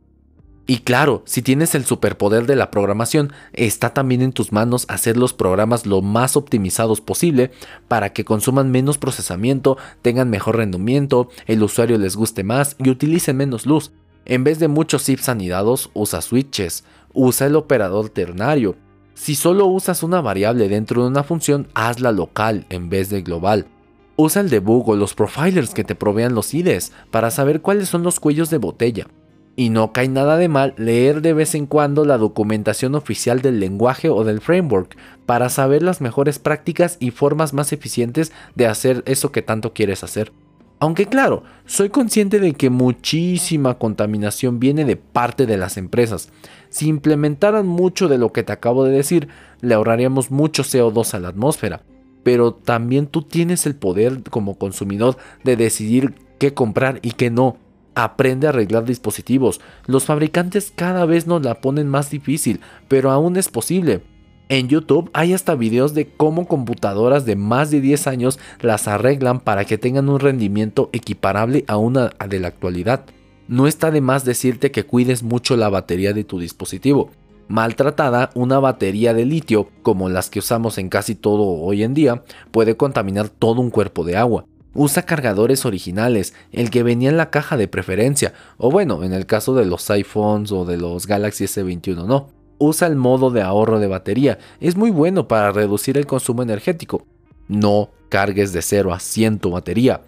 Y 0.67 0.79
claro, 0.79 1.21
si 1.25 1.43
tienes 1.43 1.75
el 1.75 1.85
superpoder 1.85 2.47
de 2.47 2.55
la 2.55 2.71
programación, 2.71 3.31
está 3.53 3.93
también 3.93 4.21
en 4.23 4.31
tus 4.31 4.51
manos 4.51 4.85
hacer 4.87 5.15
los 5.15 5.33
programas 5.33 5.85
lo 5.85 6.01
más 6.01 6.35
optimizados 6.35 7.01
posible 7.01 7.51
para 7.87 8.13
que 8.13 8.25
consuman 8.25 8.71
menos 8.71 8.97
procesamiento, 8.97 9.77
tengan 10.01 10.31
mejor 10.31 10.57
rendimiento, 10.57 11.29
el 11.45 11.61
usuario 11.61 11.99
les 11.99 12.15
guste 12.15 12.43
más 12.43 12.75
y 12.79 12.89
utilicen 12.89 13.37
menos 13.37 13.67
luz. 13.67 13.91
En 14.25 14.43
vez 14.43 14.57
de 14.57 14.67
muchos 14.67 15.03
zips 15.03 15.29
anidados, 15.29 15.91
usa 15.93 16.19
switches, 16.19 16.83
usa 17.13 17.45
el 17.45 17.55
operador 17.55 18.09
ternario. 18.09 18.75
Si 19.13 19.35
solo 19.35 19.67
usas 19.67 20.01
una 20.01 20.19
variable 20.19 20.67
dentro 20.67 21.03
de 21.03 21.09
una 21.09 21.23
función, 21.23 21.67
hazla 21.75 22.11
local 22.11 22.65
en 22.69 22.89
vez 22.89 23.09
de 23.09 23.21
global. 23.21 23.67
Usa 24.15 24.41
el 24.41 24.49
debug 24.49 24.89
o 24.89 24.95
los 24.95 25.13
profilers 25.13 25.75
que 25.75 25.83
te 25.83 25.93
provean 25.93 26.33
los 26.33 26.53
IDEs 26.53 26.91
para 27.11 27.29
saber 27.29 27.61
cuáles 27.61 27.87
son 27.87 28.01
los 28.01 28.19
cuellos 28.19 28.49
de 28.49 28.57
botella. 28.57 29.07
Y 29.55 29.69
no 29.69 29.93
cae 29.93 30.09
nada 30.09 30.37
de 30.37 30.49
mal 30.49 30.73
leer 30.77 31.21
de 31.21 31.33
vez 31.33 31.53
en 31.53 31.67
cuando 31.67 32.03
la 32.03 32.17
documentación 32.17 32.95
oficial 32.95 33.41
del 33.41 33.59
lenguaje 33.59 34.09
o 34.09 34.23
del 34.23 34.41
framework 34.41 34.97
para 35.25 35.49
saber 35.49 35.83
las 35.83 36.01
mejores 36.01 36.39
prácticas 36.39 36.97
y 36.99 37.11
formas 37.11 37.53
más 37.53 37.71
eficientes 37.71 38.31
de 38.55 38.65
hacer 38.67 39.03
eso 39.05 39.31
que 39.31 39.43
tanto 39.43 39.73
quieres 39.73 40.03
hacer. 40.03 40.33
Aunque 40.79 41.05
claro, 41.05 41.43
soy 41.65 41.89
consciente 41.89 42.39
de 42.39 42.53
que 42.53 42.69
muchísima 42.69 43.77
contaminación 43.77 44.59
viene 44.59 44.83
de 44.83 44.97
parte 44.97 45.45
de 45.45 45.57
las 45.57 45.77
empresas. 45.77 46.31
Si 46.69 46.87
implementaran 46.87 47.65
mucho 47.65 48.07
de 48.07 48.17
lo 48.17 48.33
que 48.33 48.43
te 48.43 48.51
acabo 48.51 48.83
de 48.83 48.91
decir, 48.91 49.29
le 49.61 49.73
ahorraríamos 49.73 50.31
mucho 50.31 50.63
CO2 50.63 51.13
a 51.13 51.19
la 51.19 51.29
atmósfera. 51.29 51.81
Pero 52.23 52.53
también 52.53 53.07
tú 53.07 53.21
tienes 53.21 53.65
el 53.65 53.75
poder 53.75 54.23
como 54.29 54.57
consumidor 54.57 55.17
de 55.43 55.55
decidir 55.55 56.15
qué 56.39 56.53
comprar 56.53 56.99
y 57.01 57.11
qué 57.11 57.29
no 57.29 57.57
aprende 57.93 58.47
a 58.47 58.49
arreglar 58.49 58.83
dispositivos. 58.83 59.61
Los 59.85 60.05
fabricantes 60.05 60.73
cada 60.75 61.05
vez 61.05 61.27
nos 61.27 61.43
la 61.43 61.61
ponen 61.61 61.87
más 61.87 62.09
difícil, 62.09 62.59
pero 62.89 63.11
aún 63.11 63.37
es 63.37 63.47
posible. 63.47 64.01
En 64.47 64.67
YouTube 64.67 65.09
hay 65.13 65.33
hasta 65.33 65.55
videos 65.55 65.95
de 65.95 66.07
cómo 66.07 66.47
computadoras 66.47 67.25
de 67.25 67.35
más 67.35 67.71
de 67.71 67.81
10 67.81 68.05
años 68.05 68.39
las 68.61 68.87
arreglan 68.87 69.39
para 69.39 69.65
que 69.65 69.79
tengan 69.79 70.07
un 70.07 70.19
rendimiento 70.19 70.91
equiparable 70.93 71.65
a 71.67 71.77
una 71.77 72.11
de 72.29 72.39
la 72.39 72.49
actualidad. 72.49 73.05
No 73.47 73.65
está 73.65 73.89
de 73.89 74.01
más 74.01 74.23
decirte 74.23 74.69
que 74.69 74.83
cuides 74.83 75.23
mucho 75.23 75.57
la 75.57 75.69
batería 75.69 76.13
de 76.13 76.23
tu 76.23 76.39
dispositivo. 76.39 77.09
Maltratada, 77.47 78.29
una 78.35 78.59
batería 78.59 79.15
de 79.15 79.25
litio, 79.25 79.69
como 79.81 80.09
las 80.09 80.29
que 80.29 80.39
usamos 80.39 80.77
en 80.77 80.89
casi 80.89 81.15
todo 81.15 81.43
hoy 81.43 81.81
en 81.81 81.95
día, 81.95 82.23
puede 82.51 82.77
contaminar 82.77 83.29
todo 83.29 83.61
un 83.61 83.71
cuerpo 83.71 84.03
de 84.03 84.17
agua. 84.17 84.45
Usa 84.75 85.03
cargadores 85.03 85.65
originales, 85.65 86.33
el 86.51 86.69
que 86.69 86.83
venía 86.83 87.09
en 87.09 87.17
la 87.17 87.29
caja 87.31 87.57
de 87.57 87.67
preferencia, 87.67 88.33
o 88.57 88.69
bueno, 88.69 89.03
en 89.03 89.13
el 89.13 89.25
caso 89.25 89.55
de 89.55 89.65
los 89.65 89.89
iPhones 89.89 90.51
o 90.51 90.65
de 90.65 90.77
los 90.77 91.07
Galaxy 91.07 91.45
S21 91.45 92.05
no. 92.05 92.44
Usa 92.57 92.87
el 92.87 92.95
modo 92.95 93.31
de 93.31 93.41
ahorro 93.41 93.79
de 93.79 93.87
batería, 93.87 94.39
es 94.59 94.75
muy 94.75 94.91
bueno 94.91 95.27
para 95.27 95.51
reducir 95.51 95.97
el 95.97 96.05
consumo 96.05 96.41
energético. 96.41 97.05
No 97.47 97.89
cargues 98.09 98.53
de 98.53 98.61
0 98.61 98.93
a 98.93 98.99
100 98.99 99.39
tu 99.39 99.51
batería. 99.51 100.01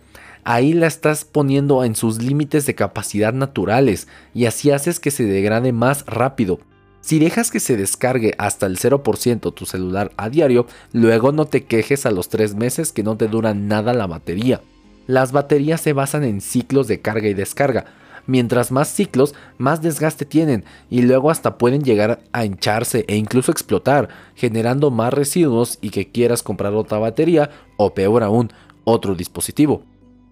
Ahí 0.43 0.71
la 0.71 0.87
estás 0.87 1.25
poniendo 1.25 1.83
en 1.83 1.95
sus 1.95 2.21
límites 2.21 2.65
de 2.65 2.73
capacidad 2.73 3.33
naturales 3.33 4.07
y 4.33 4.45
así 4.45 4.71
haces 4.71 5.01
que 5.01 5.11
se 5.11 5.25
degrade 5.25 5.73
más 5.73 6.05
rápido. 6.05 6.59
Si 7.01 7.19
dejas 7.19 7.51
que 7.51 7.59
se 7.59 7.75
descargue 7.75 8.33
hasta 8.37 8.65
el 8.65 8.77
0% 8.77 9.53
tu 9.53 9.65
celular 9.65 10.11
a 10.15 10.29
diario, 10.29 10.65
luego 10.93 11.33
no 11.33 11.45
te 11.45 11.65
quejes 11.65 12.05
a 12.05 12.11
los 12.11 12.29
3 12.29 12.55
meses 12.55 12.93
que 12.93 13.03
no 13.03 13.17
te 13.17 13.27
dura 13.27 13.53
nada 13.53 13.93
la 13.93 14.07
batería. 14.07 14.61
Las 15.05 15.31
baterías 15.31 15.81
se 15.81 15.93
basan 15.93 16.23
en 16.23 16.41
ciclos 16.41 16.87
de 16.87 17.01
carga 17.01 17.27
y 17.27 17.33
descarga. 17.33 17.85
Mientras 18.27 18.71
más 18.73 18.89
ciclos, 18.89 19.33
más 19.57 19.81
desgaste 19.81 20.25
tienen 20.25 20.65
y 20.89 21.01
luego 21.01 21.31
hasta 21.31 21.57
pueden 21.57 21.81
llegar 21.81 22.19
a 22.33 22.45
hincharse 22.45 23.05
e 23.07 23.15
incluso 23.15 23.51
explotar, 23.51 24.09
generando 24.35 24.91
más 24.91 25.13
residuos 25.13 25.79
y 25.81 25.89
que 25.89 26.11
quieras 26.11 26.43
comprar 26.43 26.73
otra 26.73 26.99
batería 26.99 27.49
o 27.77 27.93
peor 27.93 28.23
aún, 28.23 28.51
otro 28.83 29.15
dispositivo. 29.15 29.83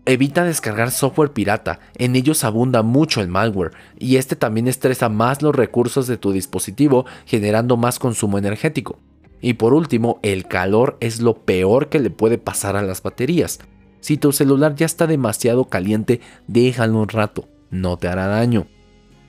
Evita 0.06 0.44
descargar 0.44 0.92
software 0.92 1.32
pirata, 1.32 1.80
en 1.98 2.16
ellos 2.16 2.44
abunda 2.44 2.84
mucho 2.84 3.22
el 3.22 3.28
malware 3.28 3.72
y 3.98 4.18
este 4.18 4.36
también 4.36 4.68
estresa 4.68 5.10
más 5.10 5.42
los 5.42 5.56
recursos 5.56 6.06
de 6.06 6.18
tu 6.18 6.32
dispositivo 6.32 7.06
generando 7.26 7.76
más 7.76 7.98
consumo 7.98 8.38
energético. 8.38 9.00
Y 9.42 9.54
por 9.54 9.74
último, 9.74 10.20
el 10.22 10.48
calor 10.48 10.98
es 11.00 11.22
lo 11.22 11.34
peor 11.46 11.90
que 11.90 12.00
le 12.00 12.10
puede 12.10 12.38
pasar 12.38 12.76
a 12.76 12.84
las 12.84 13.02
baterías. 13.02 13.60
Si 14.00 14.18
tu 14.18 14.32
celular 14.32 14.76
ya 14.76 14.86
está 14.86 15.08
demasiado 15.08 15.66
caliente, 15.66 16.22
déjalo 16.48 17.00
un 17.00 17.10
rato, 17.10 17.48
no 17.70 17.98
te 17.98 18.08
hará 18.08 18.28
daño. 18.28 18.68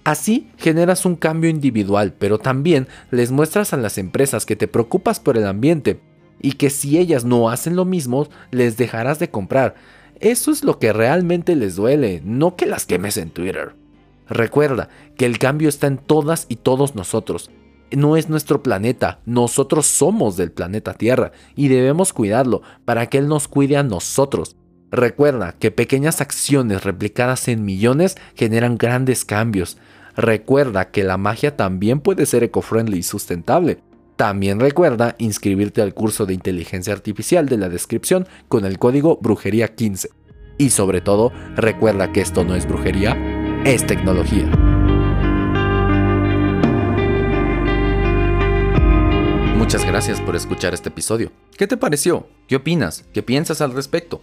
Así 0.04 0.50
generas 0.56 1.04
un 1.04 1.16
cambio 1.16 1.50
individual, 1.50 2.14
pero 2.18 2.38
también 2.38 2.86
les 3.10 3.32
muestras 3.32 3.72
a 3.72 3.76
las 3.76 3.98
empresas 3.98 4.46
que 4.46 4.56
te 4.56 4.68
preocupas 4.68 5.18
por 5.18 5.36
el 5.36 5.46
ambiente 5.46 6.00
y 6.40 6.52
que 6.52 6.70
si 6.70 6.98
ellas 6.98 7.24
no 7.24 7.48
hacen 7.50 7.74
lo 7.74 7.84
mismo, 7.84 8.28
les 8.52 8.76
dejarás 8.76 9.18
de 9.18 9.30
comprar 9.30 9.74
eso 10.20 10.50
es 10.50 10.64
lo 10.64 10.78
que 10.78 10.92
realmente 10.92 11.56
les 11.56 11.76
duele, 11.76 12.22
no 12.24 12.56
que 12.56 12.66
las 12.66 12.86
quemes 12.86 13.18
en 13.18 13.30
Twitter. 13.30 13.74
Recuerda 14.28 14.88
que 15.16 15.26
el 15.26 15.38
cambio 15.38 15.68
está 15.68 15.86
en 15.88 15.98
todas 15.98 16.46
y 16.48 16.56
todos 16.56 16.94
nosotros. 16.94 17.50
No 17.92 18.16
es 18.16 18.28
nuestro 18.28 18.62
planeta, 18.62 19.20
nosotros 19.26 19.86
somos 19.86 20.36
del 20.36 20.50
planeta 20.50 20.94
Tierra 20.94 21.32
y 21.54 21.68
debemos 21.68 22.12
cuidarlo 22.12 22.62
para 22.84 23.06
que 23.06 23.18
Él 23.18 23.28
nos 23.28 23.46
cuide 23.46 23.76
a 23.76 23.82
nosotros. 23.82 24.56
Recuerda 24.90 25.52
que 25.58 25.72
pequeñas 25.72 26.20
acciones 26.20 26.84
replicadas 26.84 27.48
en 27.48 27.64
millones 27.64 28.16
generan 28.36 28.78
grandes 28.78 29.24
cambios. 29.24 29.78
Recuerda 30.16 30.90
que 30.90 31.02
la 31.02 31.16
magia 31.16 31.56
también 31.56 32.00
puede 32.00 32.24
ser 32.24 32.44
eco-friendly 32.44 32.98
y 32.98 33.02
sustentable. 33.02 33.78
También 34.14 34.60
recuerda 34.60 35.16
inscribirte 35.18 35.82
al 35.82 35.92
curso 35.92 36.24
de 36.24 36.34
inteligencia 36.34 36.92
artificial 36.92 37.48
de 37.48 37.58
la 37.58 37.68
descripción 37.68 38.26
con 38.48 38.64
el 38.64 38.78
código 38.78 39.20
brujería15. 39.20 40.08
Y 40.56 40.70
sobre 40.70 41.00
todo, 41.00 41.32
recuerda 41.54 42.12
que 42.12 42.22
esto 42.22 42.44
no 42.44 42.54
es 42.54 42.66
brujería, 42.66 43.14
es 43.64 43.86
tecnología. 43.86 44.46
Muchas 49.56 49.84
gracias 49.84 50.20
por 50.20 50.36
escuchar 50.36 50.72
este 50.72 50.90
episodio. 50.90 51.32
¿Qué 51.58 51.66
te 51.66 51.76
pareció? 51.76 52.28
¿Qué 52.46 52.56
opinas? 52.56 53.04
¿Qué 53.12 53.22
piensas 53.22 53.60
al 53.60 53.74
respecto? 53.74 54.22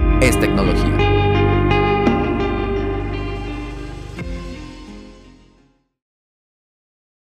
es 0.21 0.39
tecnología. 0.39 1.10